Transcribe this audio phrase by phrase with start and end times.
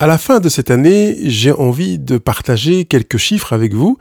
[0.00, 3.98] À la fin de cette année, j'ai envie de partager quelques chiffres avec vous.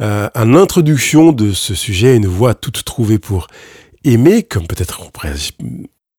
[0.00, 3.48] Euh, en introduction de ce sujet, une voie toute trouvée pour
[4.04, 5.34] aimer, comme peut-être on pourrait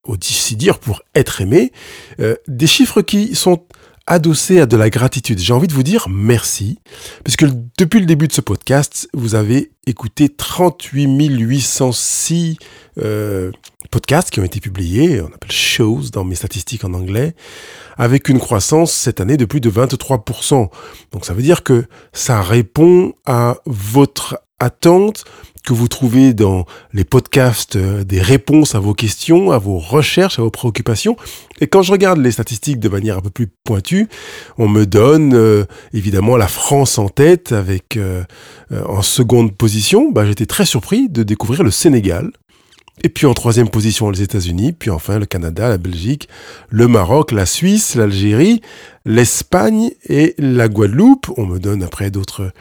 [0.04, 1.72] aussi dire pour être aimé,
[2.20, 3.64] euh, des chiffres qui sont
[4.07, 5.39] adossés à de la gratitude.
[5.39, 6.80] J'ai envie de vous dire merci,
[7.23, 7.45] puisque
[7.77, 12.57] depuis le début de ce podcast, vous avez écouté 38 806
[12.99, 13.52] euh,
[13.91, 17.36] podcasts qui ont été publiés, on appelle shows dans mes statistiques en anglais,
[17.98, 20.70] avec une croissance cette année de plus de 23%.
[21.12, 25.26] Donc ça veut dire que ça répond à votre attente
[25.66, 30.40] que vous trouvez dans les podcasts euh, des réponses à vos questions, à vos recherches,
[30.40, 31.18] à vos préoccupations.
[31.60, 34.08] Et quand je regarde les statistiques de manière un peu plus pointue,
[34.58, 38.24] on me donne euh, évidemment la France en tête avec euh,
[38.72, 40.12] en seconde position.
[40.12, 42.32] Bah, J'étais très surpris de découvrir le Sénégal
[43.04, 46.30] et puis en troisième position, les États-Unis, puis enfin le Canada, la Belgique,
[46.70, 48.62] le Maroc, la Suisse, l'Algérie,
[49.05, 51.32] l'Espagne et la Guadeloupe.
[51.38, 52.52] On me donne après d'autres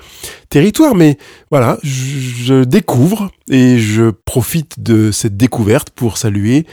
[0.51, 1.19] territoires, mais
[1.51, 6.67] voilà, je découvre et je profite de cette découverte pour saluer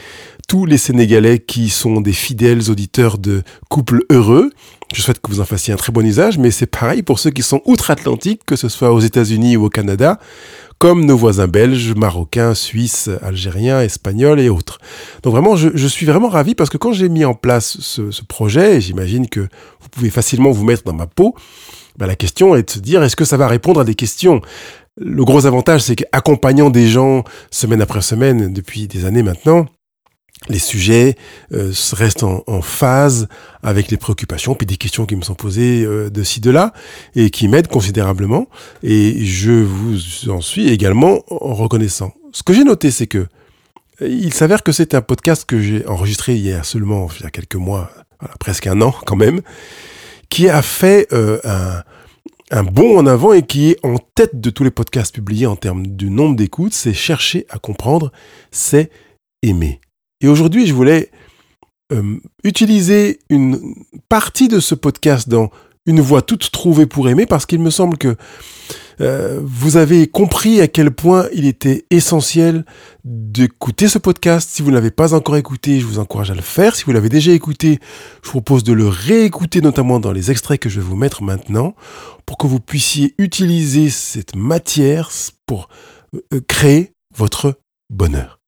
[0.48, 4.50] tous les Sénégalais qui sont des fidèles auditeurs de couples heureux.
[4.94, 7.30] Je souhaite que vous en fassiez un très bon usage, mais c'est pareil pour ceux
[7.30, 10.18] qui sont outre-Atlantique, que ce soit aux États-Unis ou au Canada
[10.82, 14.80] comme nos voisins belges, marocains, suisses, algériens, espagnols et autres.
[15.22, 18.80] Donc vraiment, je, suis vraiment ravi parce que quand j'ai mis en place ce, projet,
[18.80, 21.36] j'imagine que vous pouvez facilement vous mettre dans ma peau,
[21.98, 24.40] ben la question est de se dire est-ce que ça va répondre à des questions?
[24.96, 29.66] Le gros avantage, c'est qu'accompagnant des gens semaine après semaine depuis des années maintenant,
[30.48, 31.16] les sujets
[31.52, 33.28] euh, restent en, phase
[33.62, 36.72] avec les préoccupations, puis des questions qui me sont posées euh, de ci, de là,
[37.14, 38.48] et qui m'aident considérablement.
[38.82, 42.12] Et je vous en suis également reconnaissant.
[42.32, 43.26] Ce que j'ai noté, c'est que
[44.00, 47.24] euh, il s'avère que c'est un podcast que j'ai enregistré il y a seulement il
[47.24, 47.90] y a quelques mois,
[48.40, 49.40] presque un an quand même,
[50.28, 51.82] qui a fait un,
[52.50, 55.56] un bond en avant et qui est en tête de tous les podcasts publiés en
[55.56, 56.72] termes du nombre d'écoutes.
[56.72, 58.12] C'est chercher à comprendre,
[58.50, 58.90] c'est
[59.42, 59.80] aimer.
[60.22, 61.10] Et aujourd'hui, je voulais
[61.92, 63.74] euh, utiliser une
[64.08, 65.50] partie de ce podcast dans
[65.84, 68.16] une voie toute trouvée pour aimer parce qu'il me semble que
[69.00, 72.64] euh, vous avez compris à quel point il était essentiel
[73.04, 74.48] d'écouter ce podcast.
[74.50, 76.76] Si vous ne l'avez pas encore écouté, je vous encourage à le faire.
[76.76, 77.80] Si vous l'avez déjà écouté,
[78.22, 81.22] je vous propose de le réécouter, notamment dans les extraits que je vais vous mettre
[81.22, 81.74] maintenant,
[82.26, 85.10] pour que vous puissiez utiliser cette matière
[85.46, 85.68] pour
[86.14, 87.58] euh, créer votre
[87.90, 88.41] bonheur.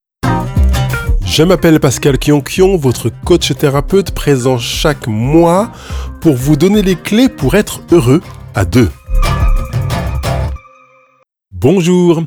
[1.37, 5.73] Je m'appelle Pascal Kionkion, votre coach thérapeute présent chaque mois
[6.21, 8.21] pour vous donner les clés pour être heureux
[8.55, 8.89] à deux.
[11.51, 12.23] Bonjour,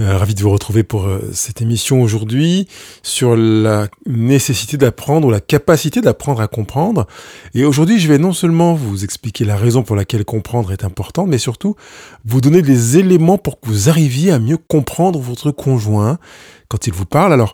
[0.00, 2.66] euh, ravi de vous retrouver pour euh, cette émission aujourd'hui
[3.02, 7.06] sur la nécessité d'apprendre ou la capacité d'apprendre à comprendre.
[7.52, 11.26] Et aujourd'hui, je vais non seulement vous expliquer la raison pour laquelle comprendre est important,
[11.26, 11.76] mais surtout
[12.24, 16.16] vous donner des éléments pour que vous arriviez à mieux comprendre votre conjoint
[16.68, 17.34] quand il vous parle.
[17.34, 17.52] Alors,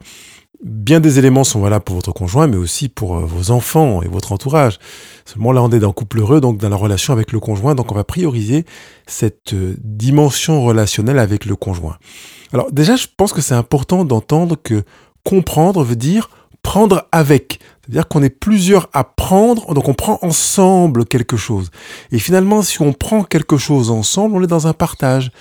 [0.62, 4.08] bien des éléments sont valables pour votre conjoint, mais aussi pour euh, vos enfants et
[4.08, 4.78] votre entourage.
[5.24, 7.74] Seulement là, on est dans le couple heureux, donc dans la relation avec le conjoint,
[7.74, 8.64] donc on va prioriser
[9.06, 11.98] cette euh, dimension relationnelle avec le conjoint.
[12.52, 14.84] Alors déjà, je pense que c'est important d'entendre que
[15.24, 16.28] comprendre veut dire
[16.62, 17.58] prendre avec.
[17.82, 21.70] C'est-à-dire qu'on est plusieurs à prendre, donc on prend ensemble quelque chose.
[22.12, 25.32] Et finalement, si on prend quelque chose ensemble, on est dans un partage.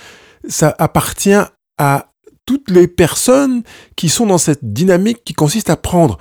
[0.47, 1.39] Ça appartient
[1.77, 2.10] à
[2.51, 3.63] toutes les personnes
[3.95, 6.17] qui sont dans cette dynamique qui consiste à prendre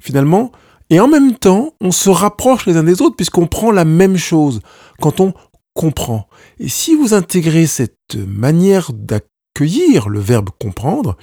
[0.00, 0.50] finalement.
[0.88, 4.16] Et en même temps, on se rapproche les uns des autres puisqu'on prend la même
[4.16, 4.60] chose
[4.98, 5.34] quand on
[5.74, 6.26] comprend.
[6.58, 11.18] Et si vous intégrez cette manière d'accueillir le verbe comprendre,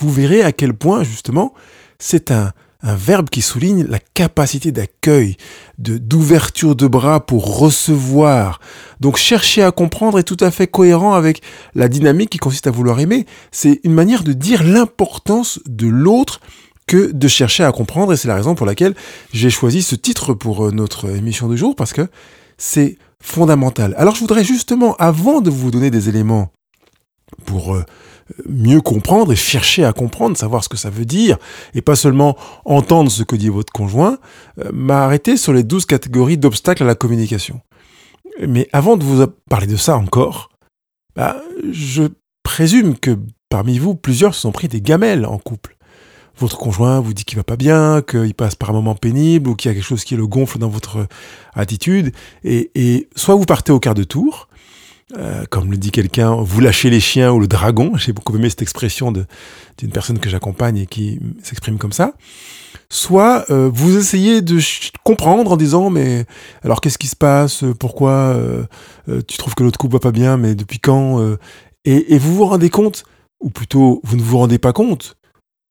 [0.00, 1.54] vous verrez à quel point justement
[2.00, 2.52] c'est un,
[2.82, 5.36] un verbe qui souligne la capacité d'accueil,
[5.78, 8.60] d'ouverture de bras pour recevoir.
[9.00, 11.42] Donc chercher à comprendre est tout à fait cohérent avec
[11.74, 13.26] la dynamique qui consiste à vouloir aimer.
[13.50, 16.40] C'est une manière de dire l'importance de l'autre
[16.86, 18.94] que de chercher à comprendre et c'est la raison pour laquelle
[19.32, 22.08] j'ai choisi ce titre pour euh, notre émission de jour parce que
[22.58, 23.94] c'est fondamental.
[23.96, 26.50] Alors je voudrais justement, avant de vous donner des éléments
[27.44, 27.84] pour euh,
[28.48, 31.38] mieux comprendre et chercher à comprendre, savoir ce que ça veut dire,
[31.74, 34.18] et pas seulement entendre ce que dit votre conjoint,
[34.58, 37.60] euh, m'a arrêté sur les douze catégories d'obstacles à la communication.
[38.46, 40.50] Mais avant de vous parler de ça encore,
[41.14, 41.36] bah,
[41.70, 42.04] je
[42.42, 43.18] présume que
[43.48, 45.76] parmi vous, plusieurs se sont pris des gamelles en couple.
[46.38, 49.54] Votre conjoint vous dit qu'il va pas bien, qu'il passe par un moment pénible, ou
[49.54, 51.06] qu'il y a quelque chose qui le gonfle dans votre
[51.52, 52.12] attitude,
[52.44, 54.48] et soit vous partez au quart de tour,
[55.16, 57.96] euh, comme le dit quelqu'un, vous lâchez les chiens ou le dragon.
[57.96, 62.14] J'ai beaucoup aimé cette expression d'une personne que j'accompagne et qui s'exprime comme ça.
[62.88, 64.58] Soit euh, vous essayez de
[65.04, 66.26] comprendre en disant mais
[66.62, 67.64] alors qu'est-ce qui se passe?
[67.78, 68.64] Pourquoi euh,
[69.26, 70.36] tu trouves que l'autre couple va pas bien?
[70.36, 71.20] Mais depuis quand
[71.84, 73.04] et, et vous vous rendez compte,
[73.40, 75.16] ou plutôt vous ne vous rendez pas compte,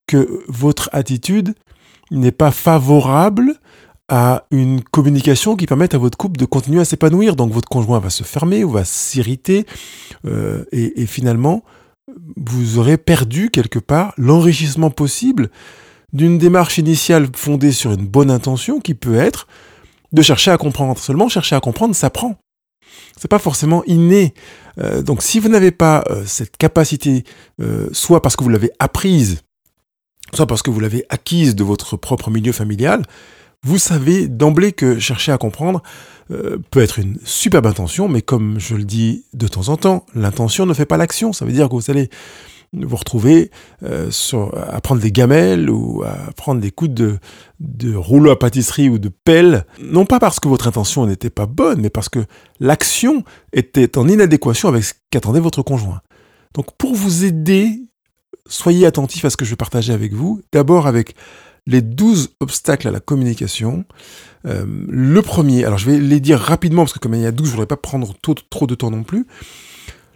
[0.07, 1.53] que votre attitude
[2.11, 3.55] n'est pas favorable
[4.09, 7.35] à une communication qui permette à votre couple de continuer à s'épanouir.
[7.35, 9.65] Donc votre conjoint va se fermer ou va s'irriter
[10.25, 11.63] euh, et, finalement
[12.35, 15.51] vous aurez perdu quelque part l'enrichissement possible
[16.11, 19.47] d'une démarche initiale fondée sur une bonne intention qui peut être
[20.11, 20.97] de chercher à comprendre.
[20.97, 22.35] Seulement chercher à comprendre, ça prend.
[23.15, 24.33] C'est pas forcément inné.
[24.79, 27.23] Euh, donc si vous n'avez pas euh, cette capacité,
[27.91, 29.41] soit parce que vous l'avez apprise,
[30.33, 33.03] soit parce que vous l'avez acquise de votre propre milieu familial,
[33.63, 35.81] vous savez d'emblée que chercher à comprendre
[36.31, 40.05] euh, peut être une superbe intention, mais comme je le dis de temps en temps,
[40.15, 41.33] l'intention ne fait pas l'action.
[41.33, 42.09] Ça veut dire que vous allez
[42.73, 43.49] vous retrouver
[43.83, 44.11] euh,
[44.71, 47.17] à prendre des gamelles ou à prendre des coups de,
[47.59, 51.47] de rouleau à pâtisserie ou de pelle, non pas parce que votre intention n'était pas
[51.47, 52.19] bonne, mais parce que
[52.59, 53.23] l'action
[53.53, 56.01] était en inadéquation avec ce qu'attendait votre conjoint.
[56.53, 57.81] Donc pour vous aider,
[58.47, 61.15] soyez attentif à ce que je vais partager avec vous, d'abord avec
[61.69, 63.85] les 12 obstacles à la communication.
[64.45, 67.31] Euh, le premier, alors je vais les dire rapidement parce que comme il y a
[67.31, 69.27] 12, je voudrais pas prendre trop, de temps non plus.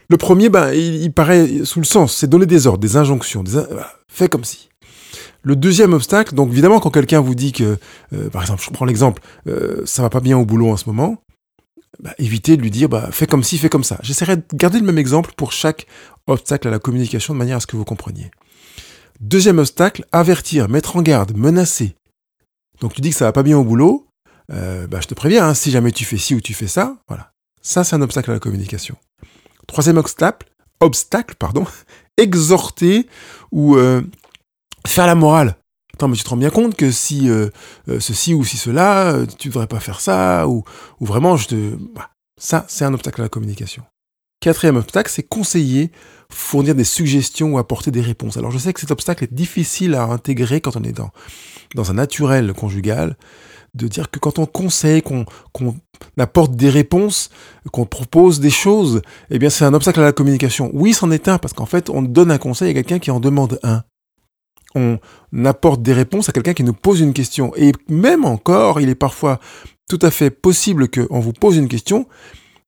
[0.10, 3.64] Le premier, ben, il, paraît sous le sens, c'est donner des ordres, des injonctions, des,
[4.08, 4.70] fais comme si.
[5.44, 7.78] Le deuxième obstacle, donc évidemment quand quelqu'un vous dit que,
[8.14, 10.88] euh, par exemple, je prends l'exemple, euh, ça va pas bien au boulot en ce
[10.88, 11.18] moment,
[12.00, 14.00] bah, évitez de lui dire bah, fais comme ci, fais comme ça.
[14.02, 15.86] J'essaierai de garder le même exemple pour chaque
[16.28, 18.32] obstacle à la communication de manière à ce que vous compreniez.
[19.24, 21.96] Deuxième obstacle, avertir, mettre en garde, menacer.
[22.82, 24.06] Donc tu dis que ça va pas bien au boulot,
[24.52, 26.98] euh, bah, je te préviens, hein, si jamais tu fais ci ou tu fais ça,
[27.08, 27.32] voilà.
[27.62, 28.98] Ça, c'est un obstacle à la communication.
[29.66, 30.50] Troisième obstacle,
[30.82, 31.66] obstacle, pardon,
[32.18, 33.08] exhorter
[33.54, 34.02] ou euh,
[34.86, 35.56] faire la morale.
[35.94, 37.50] Attends, mais tu te rends bien compte que si euh,
[37.88, 40.66] ceci ou si cela, tu devrais pas faire ça, ou,
[41.00, 41.76] ou vraiment, je te...
[41.96, 43.86] Bah, ça, c'est un obstacle à la communication.
[44.42, 45.94] Quatrième obstacle, c'est conseiller,
[46.34, 48.38] fournir des suggestions ou apporter des réponses.
[48.38, 51.12] Alors je sais que cet obstacle est difficile à intégrer quand on est dans,
[51.76, 53.18] dans un naturel conjugal,
[53.74, 55.26] de dire que quand on conseille, qu'on
[56.18, 57.30] apporte des réponses,
[57.72, 59.02] qu'on propose des choses,
[59.32, 60.70] eh bien c'est un obstacle à la communication.
[60.74, 63.20] Oui, c'en est un, parce qu'en fait, on donne un conseil à quelqu'un qui en
[63.20, 63.84] demande un.
[64.76, 65.00] On
[65.46, 67.54] apporte des réponses à quelqu'un qui nous pose une question.
[67.56, 69.40] Et même encore, il est parfois
[69.88, 72.08] tout à fait possible qu'on vous pose une question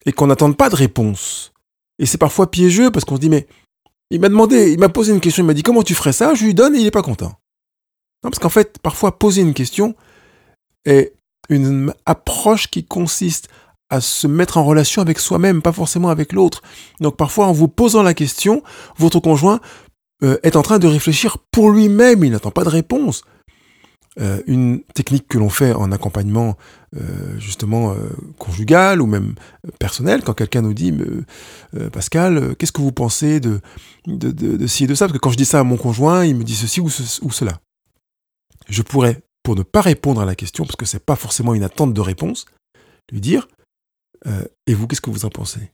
[0.05, 1.54] et qu'on n'attende pas de réponse.
[1.99, 3.47] Et c'est parfois piégeux parce qu'on se dit, mais
[4.09, 6.33] il m'a demandé, il m'a posé une question, il m'a dit comment tu ferais ça,
[6.33, 7.33] je lui donne et il n'est pas content.
[8.23, 9.95] Non, parce qu'en fait, parfois poser une question
[10.85, 11.13] est
[11.49, 13.49] une approche qui consiste
[13.89, 16.61] à se mettre en relation avec soi-même, pas forcément avec l'autre.
[17.01, 18.63] Donc parfois, en vous posant la question,
[18.97, 19.59] votre conjoint
[20.23, 23.23] euh, est en train de réfléchir pour lui-même, il n'attend pas de réponse.
[24.21, 26.55] Euh, une technique que l'on fait en accompagnement
[26.95, 27.97] euh, justement euh,
[28.39, 29.35] conjugal ou même
[29.77, 30.93] personnel, quand quelqu'un nous dit
[31.91, 33.59] Pascal, qu'est-ce que vous pensez de,
[34.07, 35.07] de, ci et de ça?
[35.07, 37.31] Parce que quand je dis ça à mon conjoint, il me dit ceci ou, ou
[37.31, 37.59] cela.
[38.69, 41.63] Je pourrais, pour ne pas répondre à la question, parce que c'est pas forcément une
[41.63, 42.45] attente de réponse,
[43.11, 43.49] lui dire
[44.67, 45.71] Et vous, qu'est-ce que vous en pensez?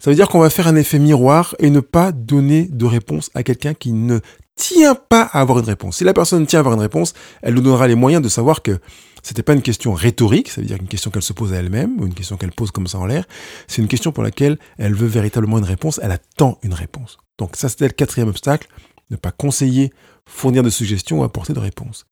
[0.00, 3.30] Ça veut dire qu'on va faire un effet miroir et ne pas donner de réponse
[3.34, 4.18] à quelqu'un qui ne
[4.56, 5.98] tient pas à avoir une réponse.
[5.98, 8.62] Si la personne tient à avoir une réponse, elle nous donnera les moyens de savoir
[8.62, 8.78] que
[9.22, 12.00] c'était pas une question rhétorique, ça veut dire une question qu'elle se pose à elle-même,
[12.00, 13.24] ou une question qu'elle pose comme ça en l'air,
[13.66, 17.18] c'est une question pour laquelle elle veut véritablement une réponse, elle attend une réponse.
[17.38, 18.68] Donc ça c'était le quatrième obstacle,
[19.10, 19.92] ne pas conseiller,
[20.26, 22.06] fournir de suggestions ou apporter de réponses.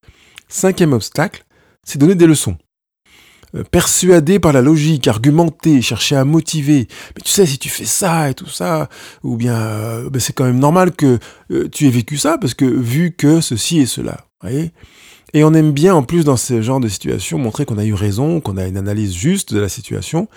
[0.47, 1.45] Cinquième obstacle,
[1.83, 2.57] c'est donner des leçons.
[3.55, 6.87] Euh, persuadé par la logique, argumenter, chercher à motiver.
[7.15, 8.89] Mais tu sais, si tu fais ça et tout ça,
[9.23, 11.19] ou bien euh, ben, c'est quand même normal que
[11.51, 14.25] euh, tu aies vécu ça, parce que vu que ceci et cela.
[15.33, 17.93] Et on aime bien, en plus, dans ce genre de situation, montrer qu'on a eu
[17.93, 20.27] raison, qu'on a une analyse juste de la situation.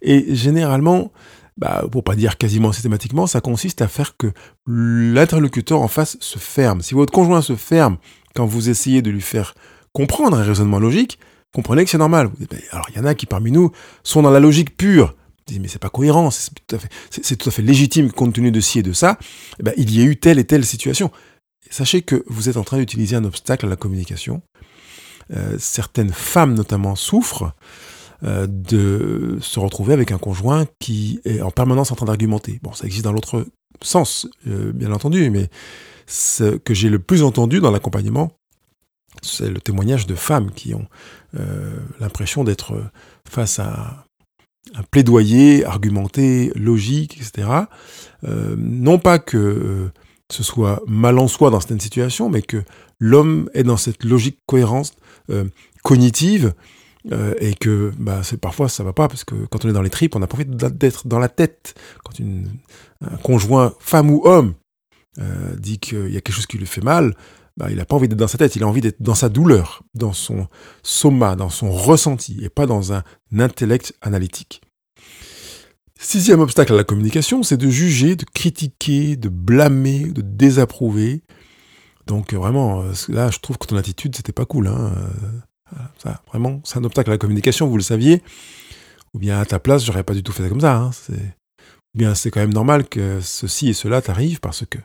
[0.00, 1.12] Et généralement,
[1.58, 4.28] bah, pour pas dire quasiment systématiquement, ça consiste à faire que
[4.66, 6.80] l'interlocuteur en face se ferme.
[6.80, 7.98] Si votre conjoint se ferme
[8.34, 9.54] quand vous essayez de lui faire
[9.92, 11.18] comprendre un raisonnement logique,
[11.52, 12.30] comprenez que c'est normal.
[12.70, 15.14] Alors, il y en a qui, parmi nous, sont dans la logique pure.
[15.46, 18.12] Ils disent, mais c'est pas cohérent, c'est tout, à fait, c'est, tout à fait légitime
[18.12, 19.18] compte tenu de ci et de ça.
[19.58, 21.10] Eh ben, il y a eu telle et telle situation.
[21.70, 24.42] sachez que vous êtes en train d'utiliser un obstacle à la communication.
[25.34, 27.52] Euh, certaines femmes, notamment, souffrent
[28.24, 32.58] euh, de se retrouver avec un conjoint qui est en permanence en train d'argumenter.
[32.62, 33.46] Bon, ça existe dans l'autre
[33.82, 35.48] sens, euh, bien entendu, mais
[36.06, 38.32] ce que j'ai le plus entendu dans l'accompagnement,
[39.22, 40.86] c'est le témoignage de femmes qui ont
[41.38, 42.74] euh, l'impression d'être
[43.28, 44.06] face à
[44.74, 47.48] un plaidoyer argumenté, logique, etc.
[48.24, 49.92] Euh, non pas que euh,
[50.30, 52.62] ce soit mal en soi dans certaines situations, mais que
[52.98, 54.92] l'homme est dans cette logique cohérence
[55.82, 56.54] cognitive
[57.40, 60.16] et que bah, parfois ça va pas parce que quand on est dans les tripes,
[60.16, 61.74] on a pas d'être dans la tête.
[62.04, 62.48] Quand une,
[63.00, 64.54] un conjoint, femme ou homme,
[65.56, 67.14] dit qu'il y a quelque chose qui lui fait mal,
[67.58, 69.28] bah, il n'a pas envie d'être dans sa tête, il a envie d'être dans sa
[69.28, 70.46] douleur, dans son
[70.84, 73.02] soma, dans son ressenti, et pas dans un
[73.36, 74.62] intellect analytique.
[75.98, 81.24] Sixième obstacle à la communication, c'est de juger, de critiquer, de blâmer, de désapprouver.
[82.06, 84.68] Donc vraiment, euh, là, je trouve que ton attitude, c'était pas cool.
[84.68, 84.92] Hein.
[85.72, 88.22] Euh, ça, vraiment, c'est un obstacle à la communication, vous le saviez.
[89.14, 90.76] Ou bien à ta place, j'aurais pas du tout fait ça comme ça.
[90.76, 90.90] Hein.
[91.10, 94.78] Ou bien c'est quand même normal que ceci et cela t'arrivent parce que.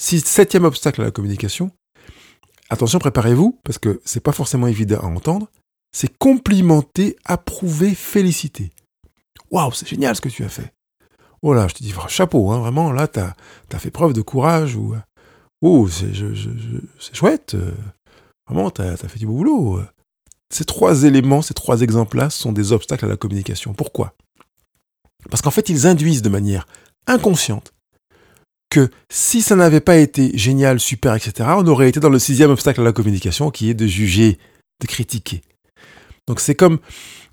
[0.00, 1.70] Septième obstacle à la communication.
[2.70, 5.48] Attention, préparez-vous, parce que c'est pas forcément évident à entendre.
[5.92, 8.70] C'est complimenter, approuver, féliciter.
[9.50, 10.72] Waouh, c'est génial ce que tu as fait.
[11.42, 14.76] Oh je te dis chapeau, hein, vraiment, là, tu as, fait preuve de courage.
[14.76, 14.94] Ou,
[15.62, 17.54] oh, c'est chouette.
[17.54, 17.72] Euh,
[18.46, 19.80] vraiment, tu as, fait du beau boulot.
[20.52, 23.72] Ces trois éléments, ces trois exemples-là sont des obstacles à la communication.
[23.72, 24.14] Pourquoi?
[25.30, 26.66] Parce qu'en fait, ils induisent de manière
[27.06, 27.72] inconsciente
[28.70, 32.50] que si ça n'avait pas été génial, super, etc., on aurait été dans le sixième
[32.50, 34.38] obstacle à la communication qui est de juger,
[34.80, 35.42] de critiquer.
[36.26, 36.78] Donc c'est comme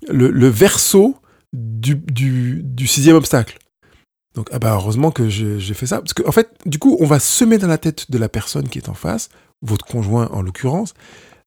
[0.08, 1.16] le, verso
[1.52, 3.58] du, du, sixième obstacle.
[4.34, 5.98] Donc, ah bah heureusement que j'ai fait ça.
[6.00, 8.68] Parce qu'en en fait, du coup, on va semer dans la tête de la personne
[8.68, 9.30] qui est en face,
[9.62, 10.94] votre conjoint en l'occurrence,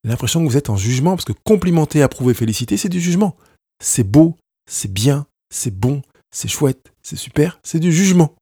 [0.04, 3.36] l'impression que vous êtes en jugement, parce que complimenter, approuver, féliciter, c'est du jugement.
[3.82, 4.36] C'est beau,
[4.68, 8.34] c'est bien, c'est bon, c'est chouette, c'est super, c'est du jugement.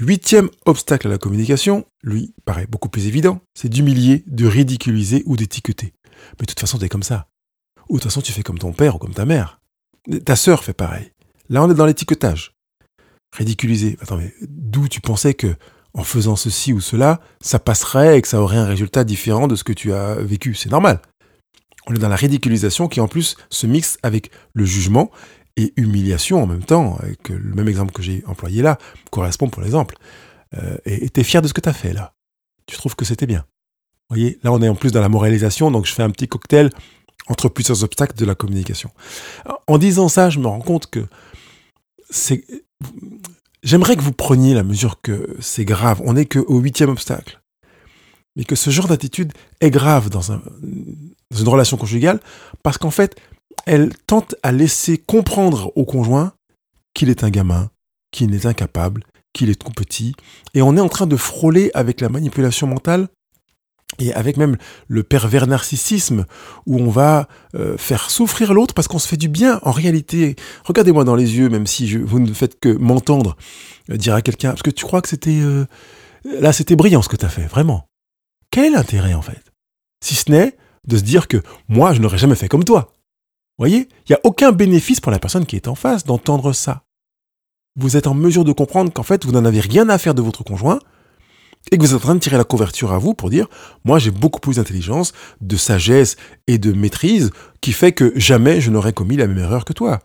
[0.00, 5.36] Huitième obstacle à la communication, lui, paraît beaucoup plus évident, c'est d'humilier, de ridiculiser ou
[5.36, 5.92] d'étiqueter.
[6.38, 7.26] Mais de toute façon, t'es comme ça.
[7.88, 9.60] Ou de toute façon, tu fais comme ton père ou comme ta mère.
[10.24, 11.10] Ta sœur fait pareil.
[11.48, 12.54] Là, on est dans l'étiquetage.
[13.36, 13.98] Ridiculiser.
[14.00, 15.56] Attends, mais d'où tu pensais que
[15.94, 19.56] en faisant ceci ou cela, ça passerait et que ça aurait un résultat différent de
[19.56, 20.54] ce que tu as vécu?
[20.54, 21.02] C'est normal.
[21.88, 25.10] On est dans la ridiculisation qui en plus se mixe avec le jugement
[25.58, 28.78] et humiliation en même temps, avec le même exemple que j'ai employé là,
[29.10, 29.96] correspond pour l'exemple.
[30.56, 32.14] Euh, et tu es fier de ce que tu as fait là.
[32.66, 33.44] Tu trouves que c'était bien.
[34.08, 36.28] Vous voyez, là on est en plus dans la moralisation, donc je fais un petit
[36.28, 36.70] cocktail
[37.26, 38.90] entre plusieurs obstacles de la communication.
[39.66, 41.04] En disant ça, je me rends compte que
[42.08, 42.44] c'est.
[43.62, 46.00] J'aimerais que vous preniez la mesure que c'est grave.
[46.04, 47.42] On n'est qu'au huitième obstacle.
[48.36, 50.40] Mais que ce genre d'attitude est grave dans, un,
[51.30, 52.20] dans une relation conjugale
[52.62, 53.20] parce qu'en fait,
[53.66, 56.32] elle tente à laisser comprendre au conjoint
[56.94, 57.70] qu'il est un gamin,
[58.10, 60.14] qu'il est incapable, qu'il est trop petit.
[60.54, 63.08] Et on est en train de frôler avec la manipulation mentale
[63.98, 66.26] et avec même le pervers narcissisme
[66.66, 69.60] où on va euh, faire souffrir l'autre parce qu'on se fait du bien.
[69.62, 73.36] En réalité, regardez-moi dans les yeux, même si vous ne faites que m'entendre
[73.90, 75.40] euh, dire à quelqu'un, parce que tu crois que c'était...
[75.40, 75.66] Euh,
[76.24, 77.86] là, c'était brillant ce que tu as fait, vraiment.
[78.50, 79.42] Quel intérêt en fait?
[80.04, 82.92] Si ce n'est de se dire que moi, je n'aurais jamais fait comme toi.
[83.58, 86.84] Voyez Il n'y a aucun bénéfice pour la personne qui est en face d'entendre ça.
[87.76, 90.22] Vous êtes en mesure de comprendre qu'en fait, vous n'en avez rien à faire de
[90.22, 90.78] votre conjoint,
[91.70, 93.48] et que vous êtes en train de tirer la couverture à vous pour dire,
[93.84, 98.70] moi j'ai beaucoup plus d'intelligence, de sagesse et de maîtrise qui fait que jamais je
[98.70, 100.00] n'aurais commis la même erreur que toi.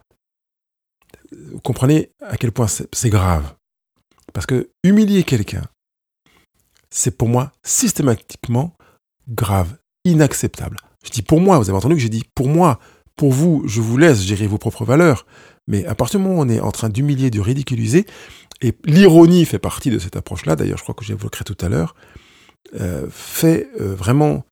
[1.31, 3.53] Vous comprenez à quel point c'est grave.
[4.33, 5.63] Parce que humilier quelqu'un,
[6.89, 8.75] c'est pour moi systématiquement
[9.29, 10.77] grave, inacceptable.
[11.03, 12.79] Je dis pour moi, vous avez entendu que j'ai dit pour moi,
[13.15, 15.25] pour vous, je vous laisse gérer vos propres valeurs.
[15.67, 18.05] Mais à partir du moment où on est en train d'humilier, de ridiculiser,
[18.61, 21.95] et l'ironie fait partie de cette approche-là, d'ailleurs je crois que j'évoquerai tout à l'heure,
[22.79, 24.45] euh, fait euh, vraiment,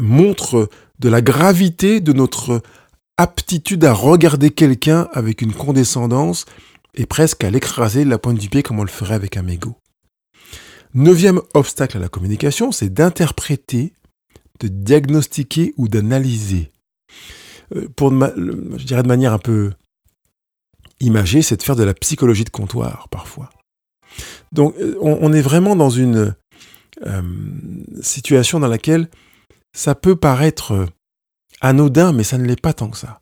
[0.00, 0.68] montre
[0.98, 2.62] de la gravité de notre
[3.16, 6.44] aptitude à regarder quelqu'un avec une condescendance
[6.94, 9.42] et presque à l'écraser de la pointe du pied comme on le ferait avec un
[9.42, 9.76] mégot.
[10.94, 13.92] Neuvième obstacle à la communication, c'est d'interpréter,
[14.60, 16.72] de diagnostiquer ou d'analyser.
[17.74, 19.72] Euh, pour, je dirais de manière un peu
[21.00, 23.50] imager, c'est de faire de la psychologie de comptoir parfois.
[24.52, 26.34] Donc euh, on, est vraiment dans une
[27.04, 27.22] euh,
[28.00, 29.08] situation dans laquelle
[29.74, 30.86] ça peut paraître
[31.60, 33.20] anodin, mais ça ne l'est pas tant que ça.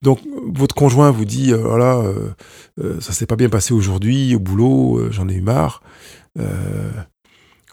[0.00, 5.10] Donc votre conjoint vous dit voilà euh, ça s'est pas bien passé aujourd'hui au boulot,
[5.10, 5.82] j'en ai eu marre.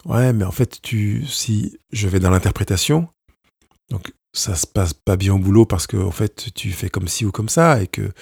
[0.04, 3.08] ouais, mais en fait tu si je vais dans l'interprétation,
[3.90, 7.08] donc ça se passe pas bien au boulot parce que en fait tu fais comme
[7.08, 8.12] ci ou comme ça et que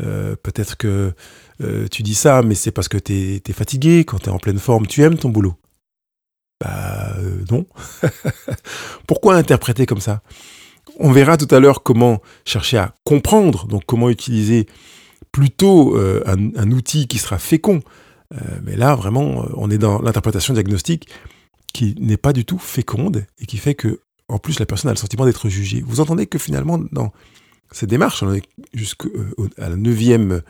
[0.00, 1.12] euh, peut-être que
[1.62, 4.38] euh, tu dis ça, mais c'est parce que tu es, fatigué, quand tu es en
[4.38, 5.54] pleine forme, tu aimes ton boulot.
[6.60, 7.66] Bah euh, non.
[9.06, 10.22] Pourquoi interpréter comme ça?
[10.98, 14.66] On verra tout à l'heure comment chercher à comprendre, donc comment utiliser
[15.32, 17.80] plutôt un, outil qui sera fécond.
[18.62, 21.08] Mais là, vraiment, on est dans l'interprétation diagnostique
[21.72, 24.94] qui n'est pas du tout féconde et qui fait que, en plus, la personne a
[24.94, 25.82] le sentiment d'être jugée.
[25.86, 27.12] Vous entendez que finalement, dans
[27.72, 29.08] cette démarche, on est jusqu'à
[29.58, 30.42] la neuvième,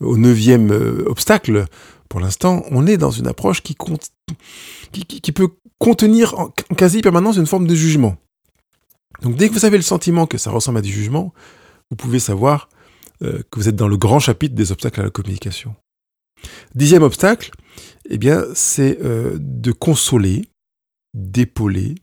[0.00, 0.70] neuvième
[1.06, 1.66] obstacle,
[2.08, 3.74] pour l'instant, on est dans une approche qui,
[5.32, 8.16] peut contenir en, quasi permanence une forme de jugement.
[9.22, 11.32] Donc dès que vous avez le sentiment que ça ressemble à du jugement,
[11.90, 12.68] vous pouvez savoir
[13.22, 15.74] euh, que vous êtes dans le grand chapitre des obstacles à la communication.
[16.74, 17.50] Dixième obstacle,
[18.08, 20.48] eh bien, c'est euh, de consoler,
[21.14, 21.94] d'épauler,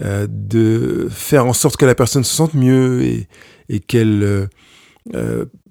[0.00, 4.48] euh, de faire en sorte que la personne se sente mieux et, qu'elle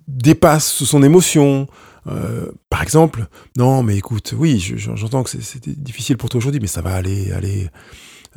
[0.08, 1.68] dépasse son émotion,
[2.08, 6.68] euh, par exemple, non, mais écoute, oui, j'entends que c'était difficile pour toi aujourd'hui, mais
[6.68, 7.70] ça va aller, allez,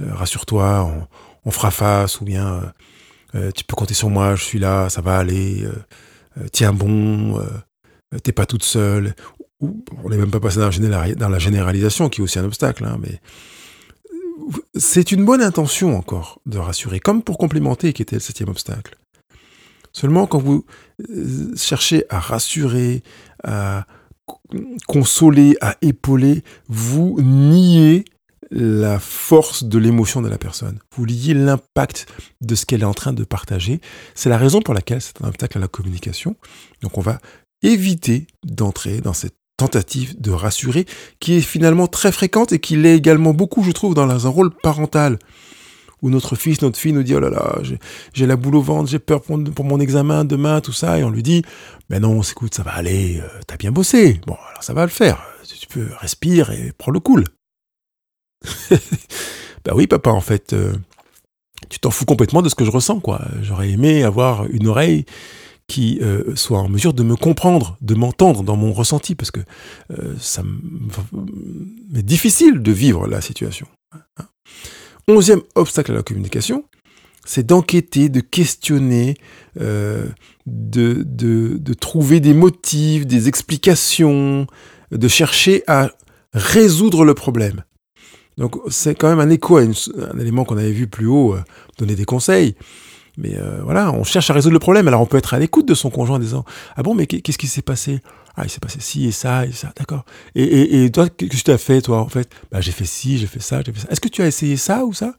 [0.01, 1.09] euh, rassure-toi,
[1.45, 2.73] on, fera face, ou bien
[3.35, 5.67] euh, tu peux compter sur moi, je suis là, ça va aller,
[6.53, 7.41] tiens bon,
[8.23, 9.15] t'es pas toute seule.
[9.61, 13.21] on n'est même pas passé dans la, généralisation, qui est aussi un obstacle, hein, mais
[14.75, 18.97] c'est une bonne intention encore de rassurer, comme pour complémenter, qui était le septième obstacle.
[19.93, 20.65] Seulement quand vous
[21.11, 23.03] euh, cherchez à rassurer,
[23.45, 23.87] à
[24.87, 28.05] consoler, à épauler, vous niez
[28.51, 30.79] la force de l'émotion de la personne.
[30.95, 32.07] Vous liez l'impact
[32.43, 33.81] de ce qu'elle est en train de partager.
[34.15, 36.37] C'est la raison pour laquelle c'est un obstacle à la communication.
[36.83, 37.19] Donc on va
[37.63, 40.87] éviter d'entrer dans cette tentative de rassurer
[41.21, 44.51] qui est finalement très fréquente et qui l'est également beaucoup, je trouve, dans un rôle
[44.51, 45.19] parental
[46.03, 47.59] où notre fils, notre fille nous dit, oh là là,
[48.13, 51.11] j'ai la boule au ventre, j'ai peur pour, mon examen demain, tout ça, et on
[51.11, 51.43] lui dit,
[51.91, 54.91] mais non, écoute, ça va aller, euh, t'as bien bossé, bon, alors ça va le
[54.91, 57.25] faire, tu peux respirer et prends le cool.
[59.65, 60.73] bah oui, papa, en fait, euh,
[61.69, 63.23] tu t'en fous complètement de ce que je ressens, quoi.
[63.41, 65.05] J'aurais aimé avoir une oreille
[65.73, 69.41] qui euh, soit en mesure de me comprendre, de m'entendre dans mon ressenti, parce que
[70.19, 70.43] ça
[71.91, 73.67] m'est difficile de vivre la situation.
[75.09, 76.65] Onzième obstacle à la communication,
[77.25, 79.15] c'est d'enquêter, de questionner,
[79.59, 80.07] euh,
[80.45, 84.47] de, de, trouver des motifs, des explications,
[84.91, 85.91] de chercher à
[86.35, 87.65] résoudre le problème.
[88.37, 91.43] Donc c'est quand même un écho à un élément qu'on avait vu plus haut, euh,
[91.79, 92.57] donner des conseils.
[93.19, 94.89] Mais euh, voilà, on cherche à résoudre le problème.
[94.89, 96.45] Alors on peut être à l'écoute de son conjoint en disant
[96.77, 98.01] Ah bon, mais qu'est-ce qui s'est passé?
[98.37, 100.05] Ah, il s'est passé ci et ça et ça, d'accord.
[100.35, 102.31] Et, et, toi, qu'est-ce que tu as fait, toi, en fait?
[102.51, 103.89] Bah, j'ai fait ci, j'ai fait ça, j'ai fait ça.
[103.91, 105.17] Est-ce que tu as essayé ça ou ça?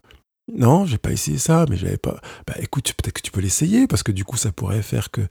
[0.52, 2.20] Non, j'ai pas essayé ça, mais j'avais pas.
[2.48, 5.22] Bah, écoute, peut-être que tu peux l'essayer parce que du coup, ça pourrait faire que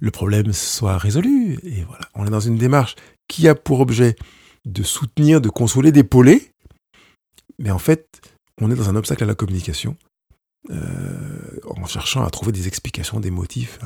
[0.00, 1.58] le problème soit résolu.
[1.62, 2.96] Et voilà, on est dans une démarche
[3.28, 4.16] qui a pour objet
[4.64, 6.50] de soutenir, de consoler, d'épauler.
[7.58, 8.06] Mais en fait,
[8.60, 9.96] on est dans un obstacle à la communication
[10.70, 13.78] euh, en cherchant à trouver des explications, des motifs.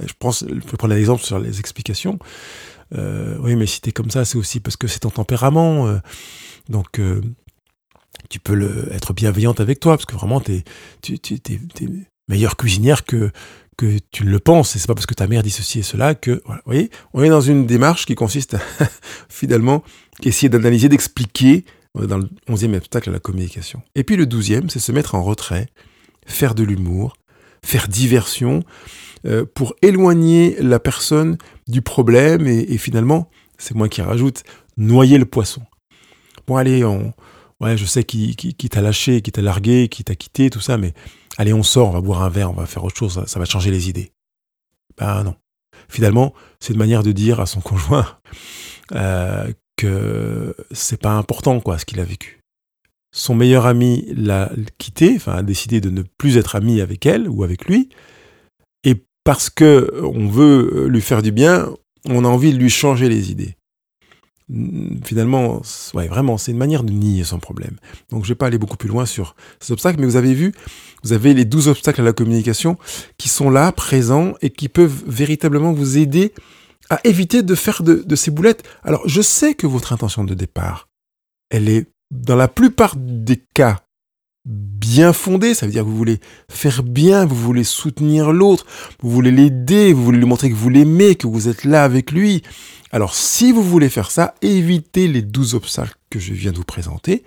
[0.00, 2.18] Je pense, je peux prendre l'exemple sur les explications.
[2.94, 5.86] Euh, oui, mais si t'es comme ça, c'est aussi parce que c'est ton tempérament.
[5.86, 5.98] Euh,
[6.68, 7.00] donc,
[8.28, 10.64] tu peux être bienveillante avec toi, parce que vraiment, t'es,
[11.02, 11.60] tu es,
[12.28, 13.32] meilleure cuisinière que,
[13.76, 14.76] que tu ne le penses.
[14.76, 17.22] Et c'est pas parce que ta mère dit ceci et cela que, vous voyez, on
[17.22, 18.60] est dans une démarche qui consiste à,
[19.28, 19.82] finalement,
[20.22, 23.82] essayer d'analyser, d'expliquer, dans le onzième obstacle à la communication.
[23.94, 25.68] Et puis le douzième, c'est se mettre en retrait,
[26.26, 27.16] faire de l'humour,
[27.64, 28.62] faire diversion,
[29.26, 31.36] euh, pour éloigner la personne
[31.68, 33.28] du problème et, finalement,
[33.58, 34.42] c'est moi qui rajoute,
[34.76, 35.62] noyer le poisson.
[36.46, 36.82] Bon, allez,
[37.60, 40.94] ouais, je sais qui, t'a lâché, qui t'a largué, qui t'a quitté, tout ça, mais
[41.36, 43.44] allez, on sort, on va boire un verre, on va faire autre chose, ça, va
[43.44, 44.12] changer les idées.
[44.96, 45.36] Ben non.
[45.88, 48.18] Finalement, c'est une manière de dire à son conjoint
[48.92, 52.39] euh, que c'est pas important, quoi, ce qu'il a vécu
[53.12, 57.28] son meilleur ami l'a quitté, enfin a décidé de ne plus être ami avec elle
[57.28, 57.88] ou avec lui,
[58.84, 58.94] et
[59.24, 61.68] parce que on veut lui faire du bien,
[62.06, 63.56] on a envie de lui changer les idées.
[65.04, 65.62] Finalement,
[65.94, 67.76] ouais, vraiment, c'est une manière de nier son problème.
[68.10, 70.52] Donc, je vais pas aller beaucoup plus loin sur ces obstacles, mais vous avez vu,
[71.04, 72.76] vous avez les douze obstacles à la communication
[73.16, 76.32] qui sont là, présents, et qui peuvent véritablement vous aider
[76.88, 78.64] à éviter de faire de ces boulettes.
[78.82, 80.88] Alors, je sais que votre intention de départ,
[81.50, 83.80] elle est dans la plupart des cas,
[84.44, 88.66] bien fondé, ça veut dire que vous voulez faire bien, vous voulez soutenir l'autre,
[89.00, 92.10] vous voulez l'aider, vous voulez lui montrer que vous l'aimez, que vous êtes là avec
[92.10, 92.42] lui.
[92.90, 96.64] Alors si vous voulez faire ça, évitez les douze obstacles que je viens de vous
[96.64, 97.22] présenter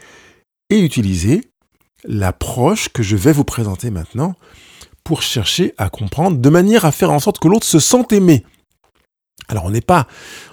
[0.70, 1.42] et utilisez
[2.04, 4.36] l'approche que je vais vous présenter maintenant
[5.04, 8.44] pour chercher à comprendre de manière à faire en sorte que l'autre se sente aimé.
[9.48, 10.08] Alors on n'est pas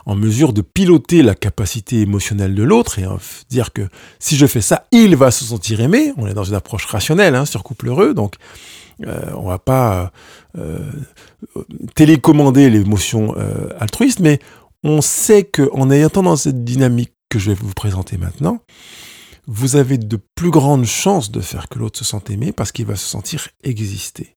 [0.07, 3.07] en mesure de piloter la capacité émotionnelle de l'autre et
[3.49, 6.13] dire que si je fais ça, il va se sentir aimé.
[6.17, 8.37] On est dans une approche rationnelle hein, sur couple heureux, donc
[9.07, 10.13] Euh, on va pas
[10.59, 10.91] euh,
[11.95, 13.35] télécommander l'émotion
[13.79, 14.41] altruiste, mais
[14.85, 18.61] on sait qu'en ayant dans cette dynamique que je vais vous présenter maintenant,
[19.47, 22.87] vous avez de plus grandes chances de faire que l'autre se sente aimé parce qu'il
[22.87, 24.37] va se sentir exister.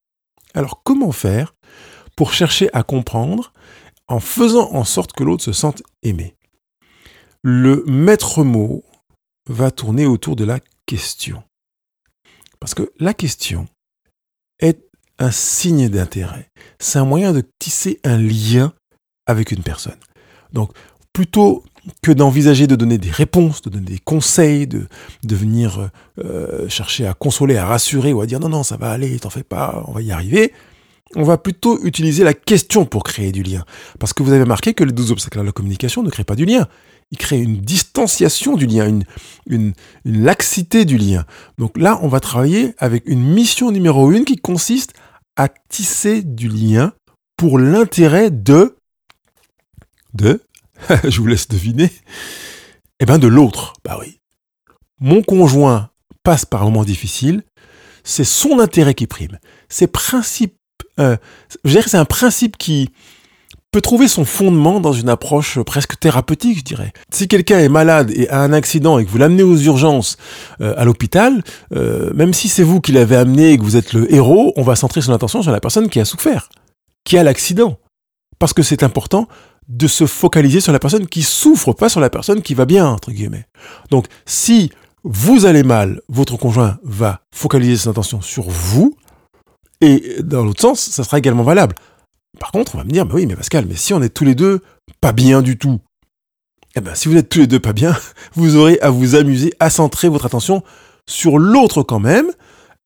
[0.54, 1.56] Alors comment faire
[2.16, 3.52] pour chercher à comprendre
[4.08, 6.36] en faisant en sorte que l'autre se sente aimé
[7.42, 8.84] Le maître mot
[9.50, 11.44] va tourner autour de la question.
[12.60, 13.68] Parce que la question
[14.60, 14.80] est
[15.20, 16.50] un signe d'intérêt.
[16.80, 18.74] C'est un moyen de tisser un lien
[19.26, 20.00] avec une personne.
[20.54, 20.72] Donc,
[21.12, 21.63] plutôt
[22.02, 24.88] que d'envisager de donner des réponses, de donner des conseils, de,
[25.24, 25.89] venir
[26.20, 29.30] euh, chercher à consoler, à rassurer ou à dire non, non, ça va aller, t'en
[29.30, 30.54] fais pas, on va y arriver,
[31.15, 33.65] on va plutôt utiliser la question pour créer du lien.
[33.99, 36.36] Parce que vous avez marqué que les 12 obstacles à la communication ne créent pas
[36.36, 36.67] du lien.
[37.12, 39.02] Ils créent une distanciation du lien,
[39.47, 39.73] une,
[40.06, 41.26] laxité du lien.
[41.58, 44.93] Donc là, on va travailler avec une mission numéro une qui consiste
[45.36, 46.93] à tisser du lien
[47.38, 48.76] pour l'intérêt de...
[50.13, 50.41] de
[51.04, 51.91] je vous laisse deviner,
[52.99, 53.73] eh bien de l'autre.
[53.86, 54.19] Bah oui.
[54.99, 55.91] Mon conjoint
[56.23, 57.43] passe par un moment difficile,
[58.04, 59.39] c'est son intérêt qui prime.
[59.69, 60.56] C'est principe,
[61.00, 61.18] euh,
[61.66, 62.90] c'est un principe qui
[63.74, 66.94] peut trouver son fondement dans une approche presque thérapeutique, je dirais.
[67.12, 70.18] Si quelqu'un est malade et a un accident et que vous l'amenez aux urgences
[70.62, 71.44] euh, à l'hôpital,
[71.76, 74.62] euh, même si c'est vous qui l'avez amené et que vous êtes le héros, on
[74.62, 76.50] va centrer son attention sur la personne qui a souffert,
[77.04, 77.80] qui a l'accident.
[78.38, 79.28] Parce que c'est important
[79.68, 82.86] de se focaliser sur la personne qui souffre, pas sur la personne qui va bien,
[82.88, 83.48] entre guillemets.
[83.90, 84.72] Donc, si
[85.04, 88.96] vous allez mal, votre conjoint va focaliser son attention sur vous,
[89.84, 91.76] et dans l'autre sens, ça sera également valable.
[92.39, 94.24] Par contre, on va me dire, mais oui, mais Pascal, mais si on est tous
[94.24, 94.62] les deux
[95.02, 95.80] pas bien du tout,
[96.76, 97.96] eh ben, si vous êtes tous les deux pas bien,
[98.36, 100.63] vous aurez à vous amuser, à centrer votre attention
[101.08, 102.32] sur l'autre quand même,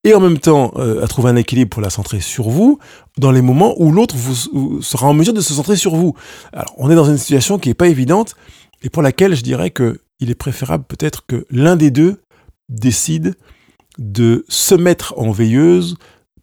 [0.04, 2.78] et en même temps euh, à trouver un équilibre pour la centrer sur vous
[3.16, 4.14] dans les moments où l'autre
[4.80, 6.14] sera en mesure de se centrer sur vous.
[6.52, 8.34] Alors on est dans une situation qui n'est pas évidente
[8.82, 12.22] et pour laquelle je dirais que il est préférable peut-être que l'un des deux
[12.68, 13.34] décide
[13.98, 15.96] de se mettre en veilleuse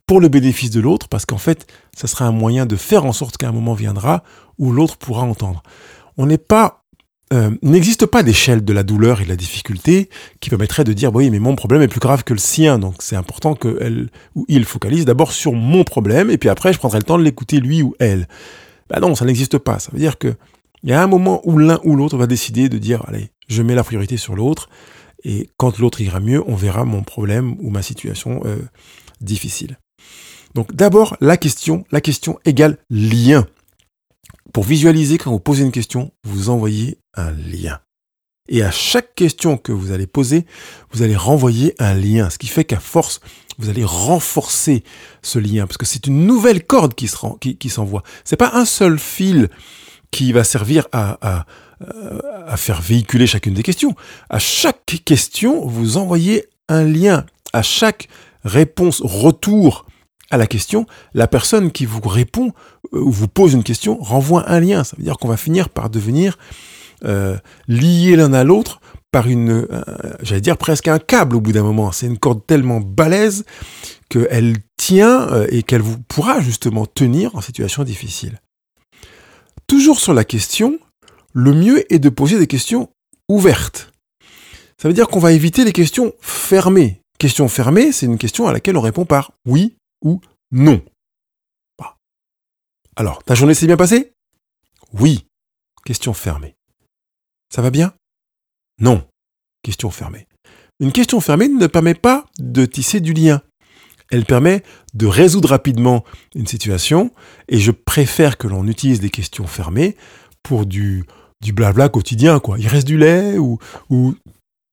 [0.08, 1.66] pour le bénéfice de l'autre parce qu'en fait
[1.96, 4.24] ça sera un moyen de faire en sorte qu'un moment viendra
[4.58, 5.64] où l'autre pourra entendre.
[6.18, 6.84] On n'est pas
[7.34, 11.14] euh, n'existe pas d'échelle de la douleur et de la difficulté qui permettrait de dire
[11.14, 14.46] oui mais mon problème est plus grave que le sien donc c'est important qu'elle ou
[14.48, 17.60] il focalise d'abord sur mon problème et puis après je prendrai le temps de l'écouter
[17.60, 18.28] lui ou elle.
[18.90, 20.36] Ben non ça n'existe pas ça veut dire que
[20.84, 23.64] il y a un moment où l'un ou l'autre va décider de dire allez je
[23.64, 24.70] mets la priorité sur l'autre
[25.24, 28.58] et quand l'autre ira mieux on verra mon problème ou ma situation euh,
[29.20, 29.80] difficile.
[30.56, 33.46] Donc d'abord la question la question égale lien.
[34.54, 37.82] Pour visualiser, quand vous posez une question, vous envoyez un lien.
[38.48, 40.46] Et à chaque question que vous allez poser,
[40.92, 42.30] vous allez renvoyer un lien.
[42.30, 43.20] Ce qui fait qu'à force,
[43.58, 44.86] vous allez renforcer
[45.22, 45.68] ce lien.
[45.68, 48.04] Parce que c'est une nouvelle corde qui, se qui, qui s'envoie.
[48.24, 49.50] C'est pas un seul fil
[50.10, 51.46] qui va servir à, à,
[52.48, 53.94] à faire véhiculer chacune des questions.
[54.30, 57.26] À chaque question, vous envoyez un lien.
[57.52, 58.08] À chaque
[58.46, 59.86] réponse, retour
[60.32, 62.52] à la question, la personne qui vous répond
[62.94, 64.84] euh, ou vous pose une question renvoie un lien.
[64.84, 66.38] Ça veut dire qu'on va finir par devenir
[67.04, 68.80] euh, liés l'un à l'autre
[69.12, 69.84] par une, euh,
[70.22, 71.92] j'allais dire presque un câble au bout d'un moment.
[71.92, 73.46] C'est une corde tellement balèze
[74.10, 78.40] qu'elle tient et qu'elle vous pourra justement tenir en situation difficile.
[79.68, 80.78] Toujours sur la question,
[81.34, 82.90] le mieux est de poser des questions
[83.30, 83.92] ouvertes.
[84.80, 87.02] Ça veut dire qu'on va éviter les questions fermées.
[87.18, 90.84] Question fermée, c'est une question à laquelle on répond par oui ou non.
[91.78, 91.98] Bah.
[92.96, 94.14] Alors, ta journée s'est bien passée?
[94.94, 95.26] Oui.
[95.86, 96.56] Question fermée.
[97.54, 97.94] Ça va bien?
[98.80, 99.08] Non.
[99.64, 100.28] Question fermée.
[100.80, 103.42] Une question fermée ne permet pas de tisser du lien.
[104.12, 106.04] Elle permet de résoudre rapidement
[106.36, 107.12] une situation
[107.48, 109.96] et je préfère que l'on utilise des questions fermées
[110.44, 111.06] pour du,
[111.42, 112.40] blabla quotidien.
[112.40, 112.60] Quoi.
[112.60, 113.58] Il reste du lait ou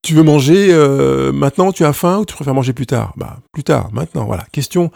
[0.03, 3.13] tu veux manger euh, maintenant, tu as faim ou tu préfères manger plus tard?
[3.17, 4.45] Bah plus tard, maintenant, voilà.
[4.53, 4.91] Question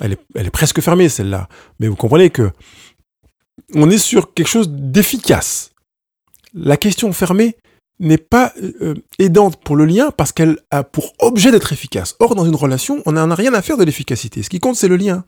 [0.00, 1.48] elle est, presque fermée celle-là.
[1.78, 2.50] Mais vous comprenez que
[3.74, 5.72] on est sur quelque chose d'efficace.
[6.54, 7.56] La question fermée
[7.98, 12.16] n'est pas euh, aidante pour le lien parce qu'elle a pour objet d'être efficace.
[12.20, 14.42] Or, dans une relation, on n'en a rien à faire de l'efficacité.
[14.42, 15.24] Ce qui compte, c'est le lien.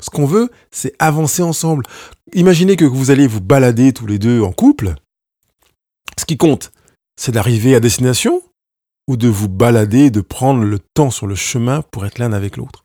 [0.00, 1.84] Ce qu'on veut, c'est avancer ensemble.
[2.32, 4.94] Imaginez que vous allez vous balader tous les deux en couple.
[6.18, 6.72] Ce qui compte,
[7.16, 8.42] c'est d'arriver à destination
[9.08, 12.56] ou de vous balader, de prendre le temps sur le chemin pour être l'un avec
[12.56, 12.84] l'autre?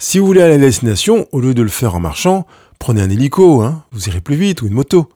[0.00, 2.46] Si vous voulez aller à destination, au lieu de le faire en marchant,
[2.78, 5.08] prenez un hélico, hein, vous irez plus vite, ou une moto.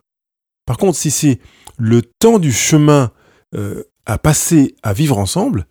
[0.67, 1.41] Par contre, si c'est
[1.79, 3.11] le temps du chemin
[3.55, 5.67] euh, à passer à vivre ensemble,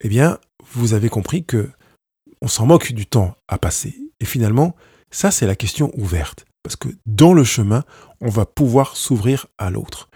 [0.00, 0.38] eh bien,
[0.72, 1.70] vous avez compris que
[2.40, 3.94] on s'en moque du temps à passer.
[4.20, 4.76] Et finalement,
[5.10, 6.44] ça, c'est la question ouverte.
[6.62, 7.84] Parce que dans le chemin,
[8.20, 10.08] on va pouvoir s'ouvrir à l'autre.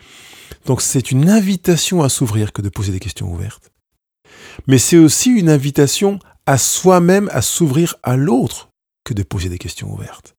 [0.66, 3.72] Donc c'est une invitation à s'ouvrir que de poser des questions ouvertes.
[4.66, 8.70] Mais c'est aussi une invitation à soi-même à s'ouvrir à l'autre
[9.04, 10.34] que de poser des questions ouvertes.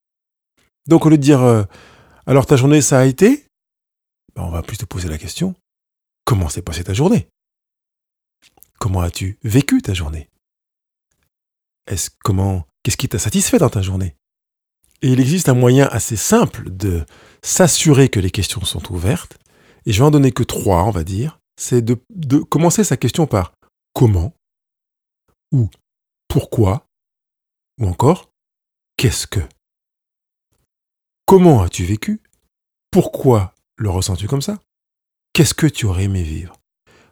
[0.88, 1.64] Donc au lieu de dire euh,
[2.26, 3.46] alors ta journée ça a été,
[4.36, 5.56] ben, on va plus te poser la question
[6.26, 7.28] comment s'est passée ta journée?
[8.80, 10.30] Comment as-tu vécu ta journée?
[11.88, 14.16] Est-ce comment qu'est-ce qui t'a satisfait dans ta journée?
[15.02, 17.06] Et il existe un moyen assez simple de
[17.42, 19.38] s'assurer que les questions sont ouvertes.
[19.86, 21.40] Et je vais en donner que trois, on va dire.
[21.58, 21.96] C'est de,
[22.40, 23.54] commencer sa question par
[23.94, 24.34] comment
[25.52, 25.70] ou
[26.28, 26.88] pourquoi
[27.80, 28.32] ou encore
[28.98, 29.42] qu'est-ce que
[31.26, 32.22] Comment as-tu vécu?
[32.92, 34.60] Pourquoi le ressens-tu comme ça?
[35.34, 36.56] Qu'est-ce que tu aurais aimé vivre?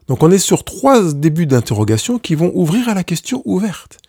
[0.08, 4.01] Donc on est sur trois débuts d'interrogation qui vont ouvrir à la question ouverte.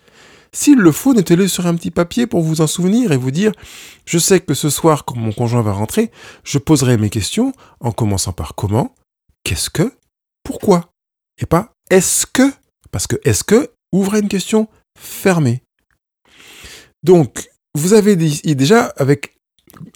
[0.55, 3.51] S'il le faut, notez-le sur un petit papier pour vous en souvenir et vous dire
[4.05, 6.11] Je sais que ce soir, quand mon conjoint va rentrer,
[6.43, 8.93] je poserai mes questions en commençant par comment,
[9.43, 9.91] qu'est-ce que,
[10.43, 10.91] pourquoi,
[11.41, 12.51] et pas est-ce que,
[12.91, 14.67] parce que est-ce que ouvre une question
[14.99, 15.63] fermée.
[17.03, 19.37] Donc, vous avez déjà avec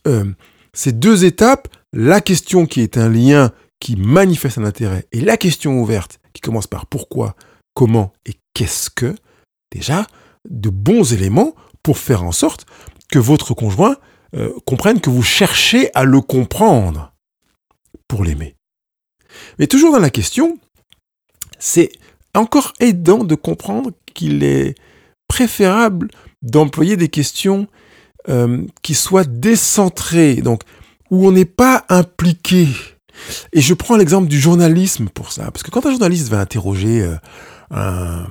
[0.07, 0.31] euh,
[0.73, 5.37] ces deux étapes, la question qui est un lien qui manifeste un intérêt et la
[5.37, 7.35] question ouverte qui commence par pourquoi,
[7.73, 9.15] comment et qu'est-ce que,
[9.71, 10.07] déjà
[10.49, 12.65] de bons éléments pour faire en sorte
[13.11, 13.97] que votre conjoint
[14.35, 17.13] euh, comprenne que vous cherchez à le comprendre
[18.07, 18.55] pour l'aimer.
[19.59, 20.57] Mais toujours dans la question,
[21.59, 21.91] c'est
[22.35, 24.75] encore aidant de comprendre qu'il est
[25.27, 26.09] préférable
[26.41, 27.67] d'employer des questions
[28.29, 30.63] euh, qui soit décentré, donc
[31.09, 32.67] où on n'est pas impliqué.
[33.53, 37.01] Et je prends l'exemple du journalisme pour ça, parce que quand un journaliste va interroger
[37.01, 37.15] euh,
[37.71, 38.27] un,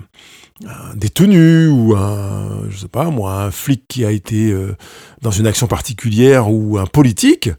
[0.95, 4.75] détenu ou un, je sais pas moi, un flic qui a été euh,
[5.21, 7.51] dans une action particulière ou un politique,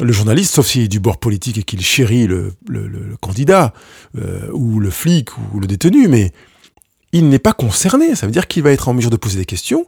[0.00, 2.54] le journaliste, sauf s'il est du bord politique et qu'il chérit le,
[3.20, 3.72] candidat
[4.52, 6.32] ou le flic ou le détenu, mais
[7.12, 8.16] il n'est pas concerné.
[8.16, 9.86] Ça veut dire qu'il va être en mesure de poser des questions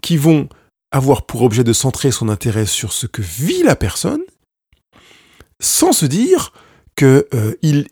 [0.00, 0.48] qui vont
[0.90, 4.22] avoir pour objet de centrer son intérêt sur ce que vit la personne,
[5.60, 6.52] sans se dire
[6.96, 7.84] qu'il euh,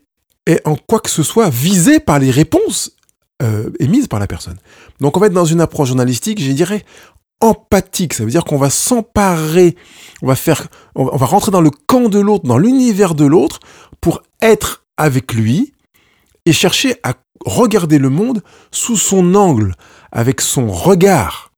[0.45, 2.96] est en quoi que ce soit visé par les réponses
[3.43, 4.57] euh, émises par la personne.
[4.99, 6.83] Donc on va être dans une approche journalistique, je dirais,
[7.39, 8.13] empathique.
[8.13, 9.75] Ça veut dire qu'on va s'emparer,
[10.21, 13.59] on va faire, on va rentrer dans le camp de l'autre, dans l'univers de l'autre,
[14.01, 15.73] pour être avec lui
[16.45, 17.13] et chercher à
[17.45, 19.75] regarder le monde sous son angle,
[20.11, 21.51] avec son regard.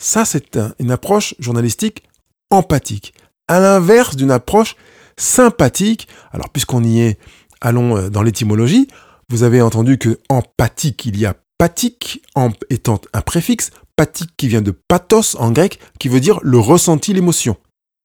[0.00, 2.04] Ça, c'est une approche journalistique
[2.50, 3.14] empathique,
[3.48, 4.76] à l'inverse d'une approche
[5.16, 6.06] sympathique.
[6.30, 7.18] Alors, puisqu'on y est,
[7.60, 8.88] allons euh, dans l'étymologie.
[9.30, 14.48] Vous avez entendu que empathique, il y a pathique, en étant un préfixe, pathique qui
[14.48, 17.56] vient de pathos en grec, qui veut dire le ressenti, l'émotion.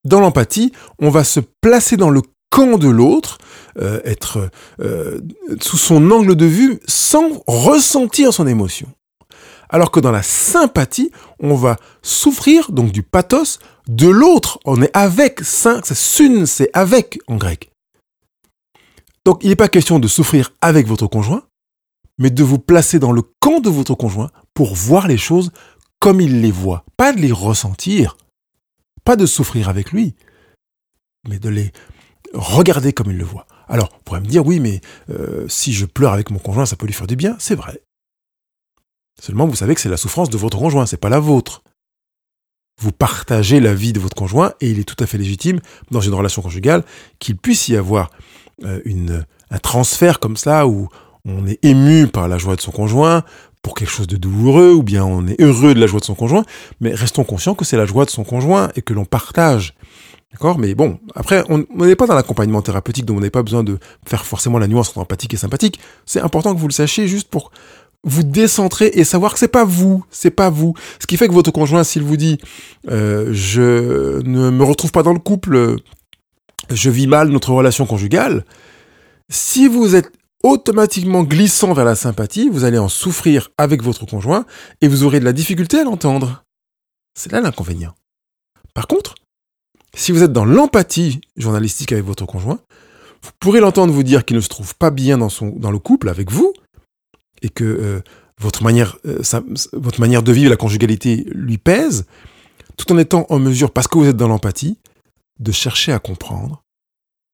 [0.03, 3.37] Dans l'empathie, on va se placer dans le camp de l'autre,
[3.79, 4.49] euh, être
[4.81, 5.21] euh,
[5.61, 8.89] sous son angle de vue sans ressentir son émotion.
[9.69, 11.09] Alors que dans la sympathie,
[11.39, 14.59] on va souffrir, donc du pathos, de l'autre.
[14.65, 17.72] On est avec, sun, c'est avec en grec.
[19.25, 21.43] Donc il n'est pas question de souffrir avec votre conjoint,
[22.17, 25.51] mais de vous placer dans le camp de votre conjoint pour voir les choses
[25.99, 26.83] comme il les voit.
[26.97, 28.17] Pas de les ressentir,
[29.05, 30.15] pas de souffrir avec lui,
[31.27, 31.71] mais de les
[32.33, 33.47] regarder comme il le voit.
[33.67, 36.75] Alors, on pourrait me dire, oui, mais euh, si je pleure avec mon conjoint, ça
[36.75, 37.35] peut lui faire du bien.
[37.39, 37.81] C'est vrai.
[39.21, 41.63] Seulement, vous savez que c'est la souffrance de votre conjoint, c'est pas la vôtre.
[42.81, 45.59] Vous partagez la vie de votre conjoint et il est tout à fait légitime
[45.91, 46.83] dans une relation conjugale
[47.19, 48.09] qu'il puisse y avoir
[48.85, 50.89] une, un transfert comme ça où
[51.25, 53.23] on est ému par la joie de son conjoint
[53.61, 56.15] pour quelque chose de douloureux ou bien on est heureux de la joie de son
[56.15, 56.43] conjoint,
[56.81, 59.73] mais restons conscients que c'est la joie de son conjoint et que l'on partage.
[60.33, 60.59] D'accord?
[60.59, 63.77] Mais bon, après, on n'est pas dans l'accompagnement thérapeutique, donc on n'a pas besoin de
[64.05, 65.79] faire forcément la nuance entre empathique et sympathique.
[66.05, 67.51] C'est important que vous le sachiez juste pour
[68.03, 70.73] vous décentrer et savoir que c'est pas vous, c'est pas vous.
[70.99, 72.37] Ce qui fait que votre conjoint, s'il vous dit
[72.89, 75.77] euh, je ne me retrouve pas dans le couple,
[76.69, 78.45] je vis mal notre relation conjugale,
[79.29, 80.11] si vous êtes
[80.43, 84.45] automatiquement glissant vers la sympathie, vous allez en souffrir avec votre conjoint
[84.81, 86.43] et vous aurez de la difficulté à l'entendre.
[87.15, 87.93] C'est là l'inconvénient.
[88.73, 89.15] Par contre,
[89.95, 92.59] si vous êtes dans l'empathie journalistique avec votre conjoint,
[93.21, 96.29] vous pourrez l'entendre vous dire qu'il ne se trouve pas bien dans, le couple avec
[96.29, 96.53] vous,
[97.41, 98.01] et que euh, euh,
[98.39, 98.63] votre
[100.01, 102.05] manière de vivre la conjugalité lui pèse,
[102.75, 104.77] tout en étant en mesure, parce que vous êtes dans l'empathie,
[105.39, 106.63] de chercher à comprendre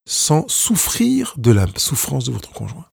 [0.08, 2.88] sans souffrir de la souffrance de votre conjoint.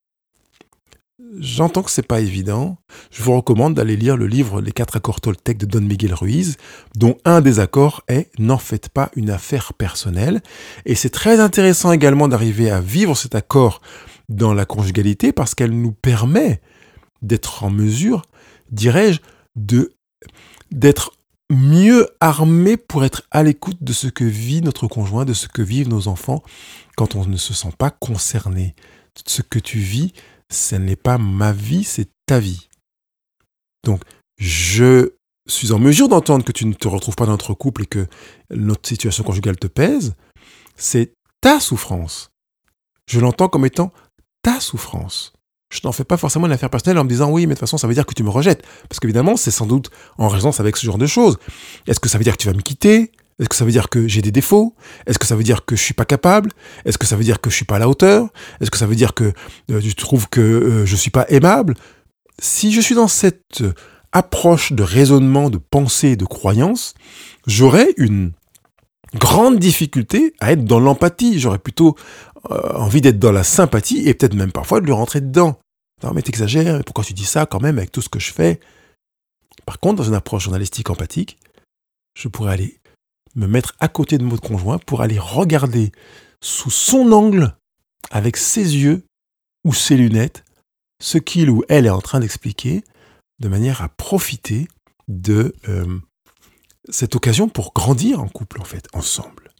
[1.38, 2.78] J'entends que c'est pas évident.
[3.10, 6.56] Je vous recommande d'aller lire le livre Les quatre accords Toltec de Don Miguel Ruiz,
[6.94, 10.42] dont un des accords est N'en faites pas une affaire personnelle.
[10.84, 13.80] Et c'est très intéressant également d'arriver à vivre cet accord
[14.28, 16.60] dans la conjugalité parce qu'elle nous permet
[17.22, 18.22] d'être en mesure,
[18.70, 19.20] dirais-je,
[19.56, 19.92] de
[20.70, 21.12] d'être
[21.50, 25.62] mieux armé pour être à l'écoute de ce que vit notre conjoint, de ce que
[25.62, 26.42] vivent nos enfants
[26.96, 28.74] quand on ne se sent pas concerné.
[29.26, 30.12] Ce que tu vis,
[30.50, 32.68] ce n'est pas ma vie, c'est ta vie.
[33.84, 34.02] Donc,
[34.38, 35.12] je
[35.46, 38.06] suis en mesure d'entendre que tu ne te retrouves pas dans notre couple et que
[38.50, 40.14] notre situation conjugale te pèse.
[40.76, 42.30] C'est ta souffrance.
[43.08, 43.92] Je l'entends comme étant
[44.42, 45.32] ta souffrance.
[45.76, 47.60] Je n'en fais pas forcément une affaire personnelle en me disant oui, mais de toute
[47.60, 48.62] façon, ça veut dire que tu me rejettes.
[48.88, 51.38] Parce qu'évidemment, c'est sans doute en résonance avec ce genre de choses.
[51.86, 53.12] Est-ce que ça veut dire que tu vas me quitter?
[53.38, 54.74] Est-ce que ça veut dire que j'ai des défauts?
[55.06, 56.52] Est-ce que ça veut dire que je suis pas capable?
[56.86, 58.28] Est-ce que ça veut dire que je suis pas à la hauteur?
[58.60, 59.32] Est-ce que ça veut dire que
[59.70, 61.74] euh, tu trouves que euh, je suis pas aimable?
[62.40, 63.62] Si je suis dans cette
[64.12, 66.94] approche de raisonnement, de pensée, de croyance,
[67.46, 68.32] j'aurais une
[69.14, 71.38] grande difficulté à être dans l'empathie.
[71.38, 71.96] J'aurais plutôt
[72.50, 75.58] euh, envie d'être dans la sympathie et peut-être même parfois de lui rentrer dedans.
[76.02, 78.60] Non mais t'exagères, pourquoi tu dis ça quand même avec tout ce que je fais?
[79.64, 81.38] Par contre, dans une approche journalistique empathique,
[82.14, 82.80] je pourrais aller
[83.34, 85.92] me mettre à côté de mon conjoint pour aller regarder
[86.42, 87.54] sous son angle,
[88.10, 89.04] avec ses yeux
[89.64, 90.44] ou ses lunettes,
[91.02, 92.84] ce qu'il ou elle est en train d'expliquer,
[93.40, 94.68] de manière à profiter
[95.08, 95.98] de euh,
[96.88, 99.50] cette occasion pour grandir en couple, en fait, ensemble.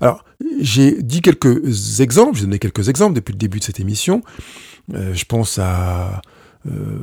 [0.00, 0.24] Alors,
[0.60, 4.22] j'ai dit quelques exemples, j'ai donné quelques exemples depuis le début de cette émission.
[4.94, 6.22] Euh, je pense à
[6.66, 6.98] euh,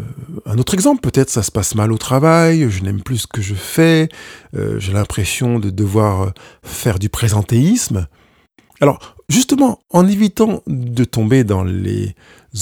[0.45, 3.41] un autre exemple, peut-être ça se passe mal au travail, je n'aime plus ce que
[3.41, 4.09] je fais,
[4.55, 8.07] euh, j'ai l'impression de devoir faire du présentéisme.
[8.81, 12.15] Alors, justement, en évitant de tomber dans les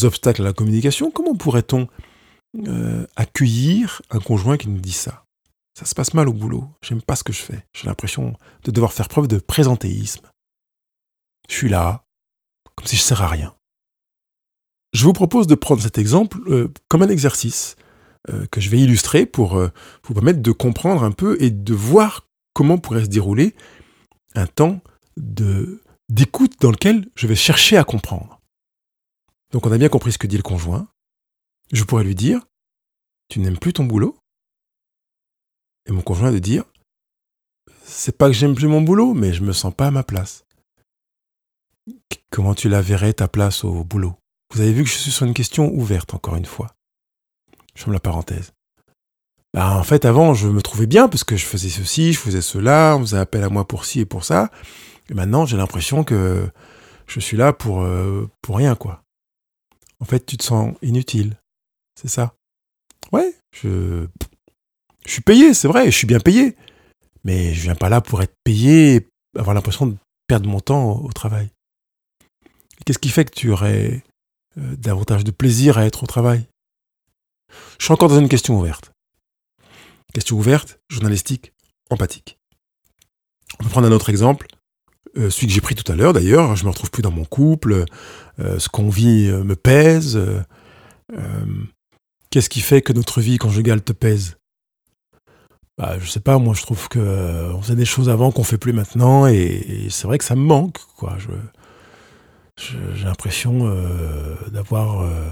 [0.04, 1.88] obstacles à la communication, comment pourrait-on
[3.16, 5.26] accueillir un conjoint qui nous dit ça?
[5.78, 8.72] Ça se passe mal au boulot, j'aime pas ce que je fais, j'ai l'impression de
[8.72, 10.26] devoir faire preuve de présentéisme.
[11.48, 12.04] Je suis là,
[12.76, 13.57] comme si je ne sers à rien.
[14.98, 17.76] Je vous propose de prendre cet exemple euh, comme un exercice
[18.30, 19.70] euh, que je vais illustrer pour euh,
[20.04, 23.54] vous permettre de comprendre un peu et de voir comment pourrait se dérouler
[24.34, 24.82] un temps
[25.18, 28.42] d'écoute dans lequel je vais chercher à comprendre.
[29.52, 30.88] Donc on a bien compris ce que dit le conjoint.
[31.72, 32.42] Je pourrais lui dire,
[33.30, 34.18] tu n'aimes plus ton boulot?
[35.88, 36.64] Et mon conjoint de dire
[37.84, 40.44] c'est pas que j'aime plus mon boulot, mais je me sens pas à ma place.
[42.32, 44.16] Comment tu la verrais ta place au boulot?
[44.54, 46.74] Vous avez vu que je suis sur une question ouverte encore une fois.
[47.76, 48.54] Je ferme la parenthèse.
[49.54, 52.42] Bah, en fait, avant, je me trouvais bien parce que je faisais ceci, je faisais
[52.42, 54.52] cela, on faisait appel à moi pour ci et pour ça.
[55.10, 56.50] Et maintenant, j'ai l'impression que
[57.08, 59.04] je suis là pour, euh, pour rien, quoi.
[60.00, 61.38] En fait, tu te sens inutile.
[62.00, 62.36] C'est ça.
[63.12, 64.08] Ouais, je.
[65.06, 66.56] Je suis payé, c'est vrai, je suis bien payé.
[67.24, 69.08] Mais je viens pas là pour être payé,
[69.38, 69.96] avoir l'impression de
[70.28, 71.50] perdre mon temps au, travail.
[72.86, 74.04] Qu'est-ce qui fait que tu aurais
[74.58, 76.48] euh, davantage de plaisir à être au travail
[77.80, 78.92] Je suis encore dans une question ouverte.
[80.14, 81.54] Question ouverte, journalistique,
[81.90, 82.40] empathique.
[83.60, 84.48] On peut prendre un autre exemple,
[85.18, 86.56] euh, celui que j'ai pris tout à l'heure d'ailleurs.
[86.56, 87.86] Je me retrouve plus dans mon couple,
[88.40, 90.20] euh, ce qu'on vit me pèse.
[92.30, 94.38] Qu'est-ce qui fait que notre vie conjugale te pèse?
[95.78, 98.58] Bah, je sais pas, moi je trouve que on faisait des choses avant qu'on fait
[98.58, 101.18] plus maintenant et, c'est vrai que ça me manque, quoi.
[102.58, 105.30] J'ai l'impression euh, d'avoir euh,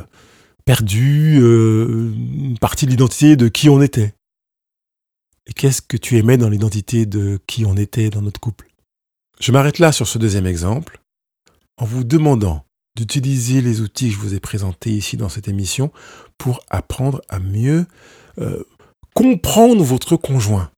[0.66, 4.14] perdu une partie de l'identité de qui on était.
[5.48, 8.68] Et qu'est-ce que tu aimais dans l'identité de qui on était dans notre couple?
[9.40, 11.02] Je m'arrête là sur ce deuxième exemple
[11.78, 15.92] en vous demandant d'utiliser les outils que je vous ai présentés ici dans cette émission
[16.38, 17.86] pour apprendre à mieux
[19.14, 20.72] comprendre votre conjoint.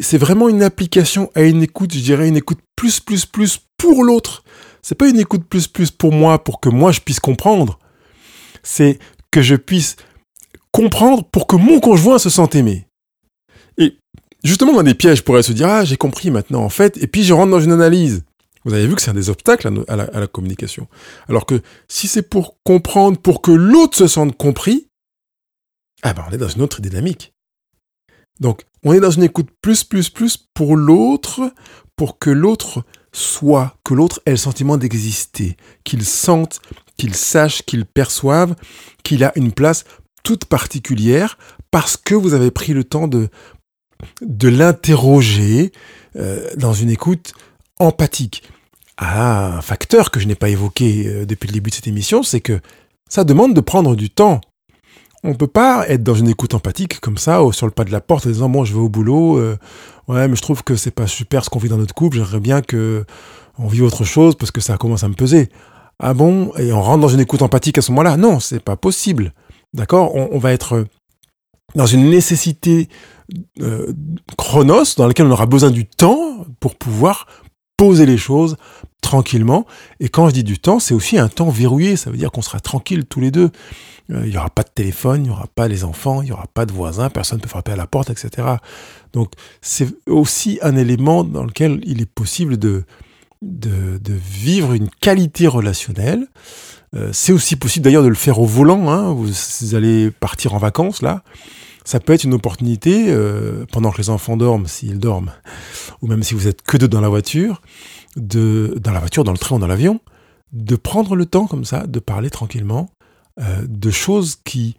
[0.00, 4.02] C'est vraiment une application à une écoute, je dirais une écoute plus, plus, plus pour
[4.02, 4.42] l'autre.
[4.82, 7.78] C'est pas une écoute plus, plus pour moi, pour que moi je puisse comprendre.
[8.62, 8.98] C'est
[9.30, 9.96] que je puisse
[10.72, 12.86] comprendre pour que mon conjoint se sente aimé.
[13.76, 13.98] Et
[14.44, 17.24] justement, dans des pièges, pourrait se dire, ah, j'ai compris maintenant, en fait, et puis
[17.24, 18.24] je rentre dans une analyse.
[18.64, 20.88] Vous avez vu que c'est un des obstacles à, la, à la communication.
[21.28, 24.88] Alors que si c'est pour comprendre, pour que l'autre se sente compris,
[26.02, 27.32] ah ben on est dans une autre dynamique.
[28.40, 31.52] Donc, on est dans une écoute plus, plus, plus pour l'autre,
[31.96, 36.60] pour que l'autre soit, que l'autre ait le sentiment d'exister, qu'il sente,
[36.96, 38.54] qu'il sache, qu'il perçoive
[39.02, 39.84] qu'il a une place
[40.22, 41.38] toute particulière
[41.70, 43.28] parce que vous avez pris le temps de,
[44.48, 45.72] l'interroger
[46.16, 47.32] euh, dans une écoute
[47.78, 48.42] empathique.
[48.96, 52.22] Ah, un facteur que je n'ai pas évoqué euh, depuis le début de cette émission,
[52.22, 52.60] c'est que
[53.08, 54.40] Ça demande de prendre du temps.
[55.28, 58.00] On peut pas être dans une écoute empathique comme ça, sur le pas de la
[58.00, 59.58] porte, en disant bon, je vais au boulot, euh,
[60.08, 62.16] ouais, mais je trouve que c'est pas super ce qu'on vit dans notre couple.
[62.16, 63.04] J'aimerais bien que
[63.58, 65.50] on vive autre chose parce que ça commence à me peser.
[65.98, 66.52] Ah bon?
[66.56, 68.16] Et on rentre dans une écoute empathique à ce moment-là?
[68.16, 69.34] Non, c'est pas possible.
[69.74, 70.14] D'accord?
[70.14, 70.86] On, va être
[71.74, 72.88] dans une nécessité
[73.60, 73.92] euh,
[74.38, 77.26] chronos dans laquelle on aura besoin du temps pour pouvoir
[77.78, 78.58] poser les choses
[79.00, 79.64] tranquillement.
[80.00, 81.96] Et quand je dis du temps, c'est aussi un temps verrouillé.
[81.96, 83.50] Ça veut dire qu'on sera tranquille tous les deux.
[84.10, 86.32] Euh, il n'y aura pas de téléphone, il n'y aura pas les enfants, il n'y
[86.32, 88.48] aura pas de voisins, personne ne peut frapper à la porte, etc.
[89.12, 92.84] Donc c'est aussi un élément dans lequel il est possible de,
[93.42, 96.26] de, vivre une qualité relationnelle.
[96.94, 98.90] Euh, c'est aussi possible d'ailleurs de le faire au volant.
[98.90, 99.12] Hein.
[99.12, 101.22] Vous, allez partir en vacances là.
[101.88, 105.32] Ça peut être une opportunité, euh, pendant que les enfants dorment, s'ils dorment,
[106.02, 107.62] ou même si vous êtes que deux dans la voiture,
[108.14, 109.98] de, dans la voiture, dans le train ou dans l'avion,
[110.52, 112.90] de prendre le temps comme ça, de parler tranquillement
[113.40, 114.76] euh, de choses qui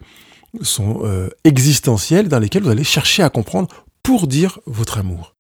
[0.62, 1.02] sont
[1.46, 3.70] existentielles, dans lesquelles vous allez chercher à comprendre
[4.04, 5.34] pour dire votre amour.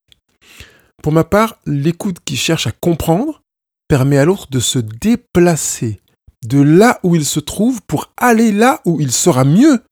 [1.03, 3.43] Pour ma part, l'écoute qui cherche à comprendre
[3.87, 5.99] permet à l'autre de se déplacer
[6.47, 9.83] de là où il se trouve pour aller là où il sera mieux,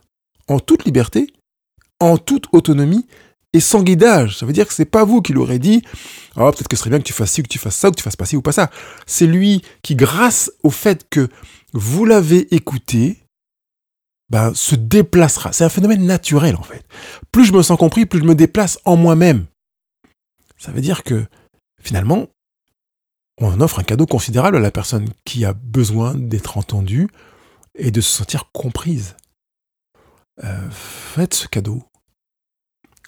[0.48, 1.28] en toute liberté,
[2.00, 3.08] en toute autonomie
[3.54, 4.38] et sans guidage.
[4.38, 5.82] Ça veut dire que c'est pas vous qui l'aurez dit,
[6.36, 7.88] oh, peut-être que ce serait bien que tu fasses ci, ou que tu fasses ça,
[7.88, 8.70] ou que tu fasses pas ci ou pas ça.
[9.06, 11.28] C'est lui qui, grâce au fait que
[11.74, 13.24] vous l'avez écouté,
[14.30, 15.54] ben, se déplacera.
[15.54, 16.86] C'est un phénomène naturel en fait.
[17.32, 19.46] Plus je me sens compris, plus je me déplace en moi-même.
[20.58, 21.26] Ça veut dire que
[21.82, 22.28] finalement,
[23.40, 27.08] on offre un cadeau considérable à la personne qui a besoin d'être entendue
[27.76, 29.16] et de se sentir comprise.
[30.44, 31.84] Euh, faites ce cadeau.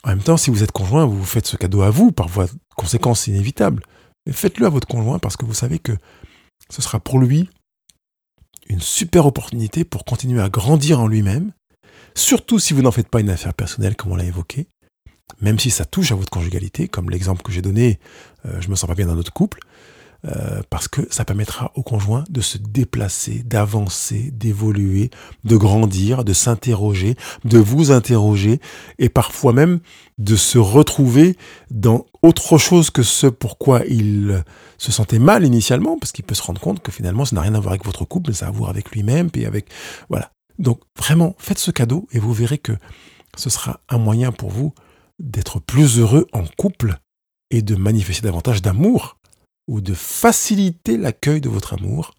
[0.03, 2.45] En même temps, si vous êtes conjoint, vous faites ce cadeau à vous par voie
[2.47, 3.83] de conséquence inévitable.
[4.25, 5.93] Mais faites-le à votre conjoint parce que vous savez que
[6.69, 7.49] ce sera pour lui
[8.69, 11.51] une super opportunité pour continuer à grandir en lui-même,
[12.15, 14.67] surtout si vous n'en faites pas une affaire personnelle comme on l'a évoqué,
[15.41, 17.99] même si ça touche à votre conjugalité, comme l'exemple que j'ai donné,
[18.45, 19.59] euh, je me sens pas bien dans notre couple,
[20.25, 25.11] euh, parce que ça permettra au conjoint de se déplacer, d'avancer, d'évoluer,
[25.45, 27.15] de grandir, de s'interroger,
[27.45, 28.59] de vous interroger,
[28.97, 29.79] et parfois même
[30.17, 31.37] de se retrouver
[31.71, 34.43] dans autre chose que ce pourquoi il
[34.77, 37.55] se sentait mal initialement, parce qu'il peut se rendre compte que finalement ça n'a rien
[37.55, 39.69] à voir avec votre couple, mais ça a à voir avec lui-même, puis avec...
[40.09, 40.31] Voilà.
[40.57, 42.73] Donc vraiment, faites ce cadeau et vous verrez que
[43.37, 44.73] ce sera un moyen pour vous
[45.19, 46.97] d'être plus heureux en couple
[47.51, 49.18] et de manifester davantage d'amour
[49.69, 52.15] ou de faciliter l'accueil de votre amour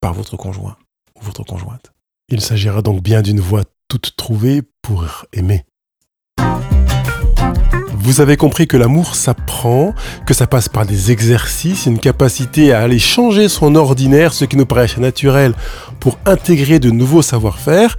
[0.00, 0.78] par votre conjoint
[1.14, 1.92] ou votre conjointe.
[2.30, 5.64] Il s'agira donc bien d'une voie toute trouvée pour aimer.
[7.92, 12.80] Vous avez compris que l'amour s'apprend, que ça passe par des exercices, une capacité à
[12.80, 15.52] aller changer son ordinaire, ce qui nous paraît naturel,
[16.00, 17.98] pour intégrer de nouveaux savoir-faire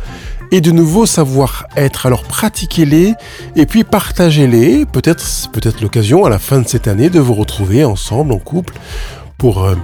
[0.51, 2.05] et de nouveaux savoir-être.
[2.05, 3.13] Alors pratiquez-les
[3.55, 4.85] et puis partagez-les.
[4.85, 8.73] Peut-être peut-être l'occasion à la fin de cette année de vous retrouver ensemble en couple
[9.37, 9.75] pour euh,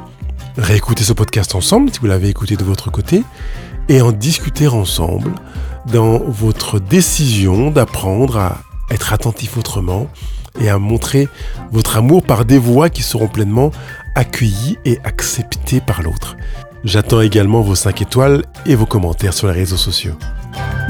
[0.57, 3.24] réécouter ce podcast ensemble si vous l'avez écouté de votre côté
[3.89, 5.32] et en discuter ensemble
[5.91, 8.57] dans votre décision d'apprendre à
[8.89, 10.07] être attentif autrement
[10.59, 11.28] et à montrer
[11.72, 13.72] votre amour par des voix qui seront pleinement
[14.16, 16.38] accueillies et acceptées par l'autre.
[16.84, 20.13] J'attends également vos 5 étoiles et vos commentaires sur les réseaux sociaux.
[20.56, 20.84] Thank you.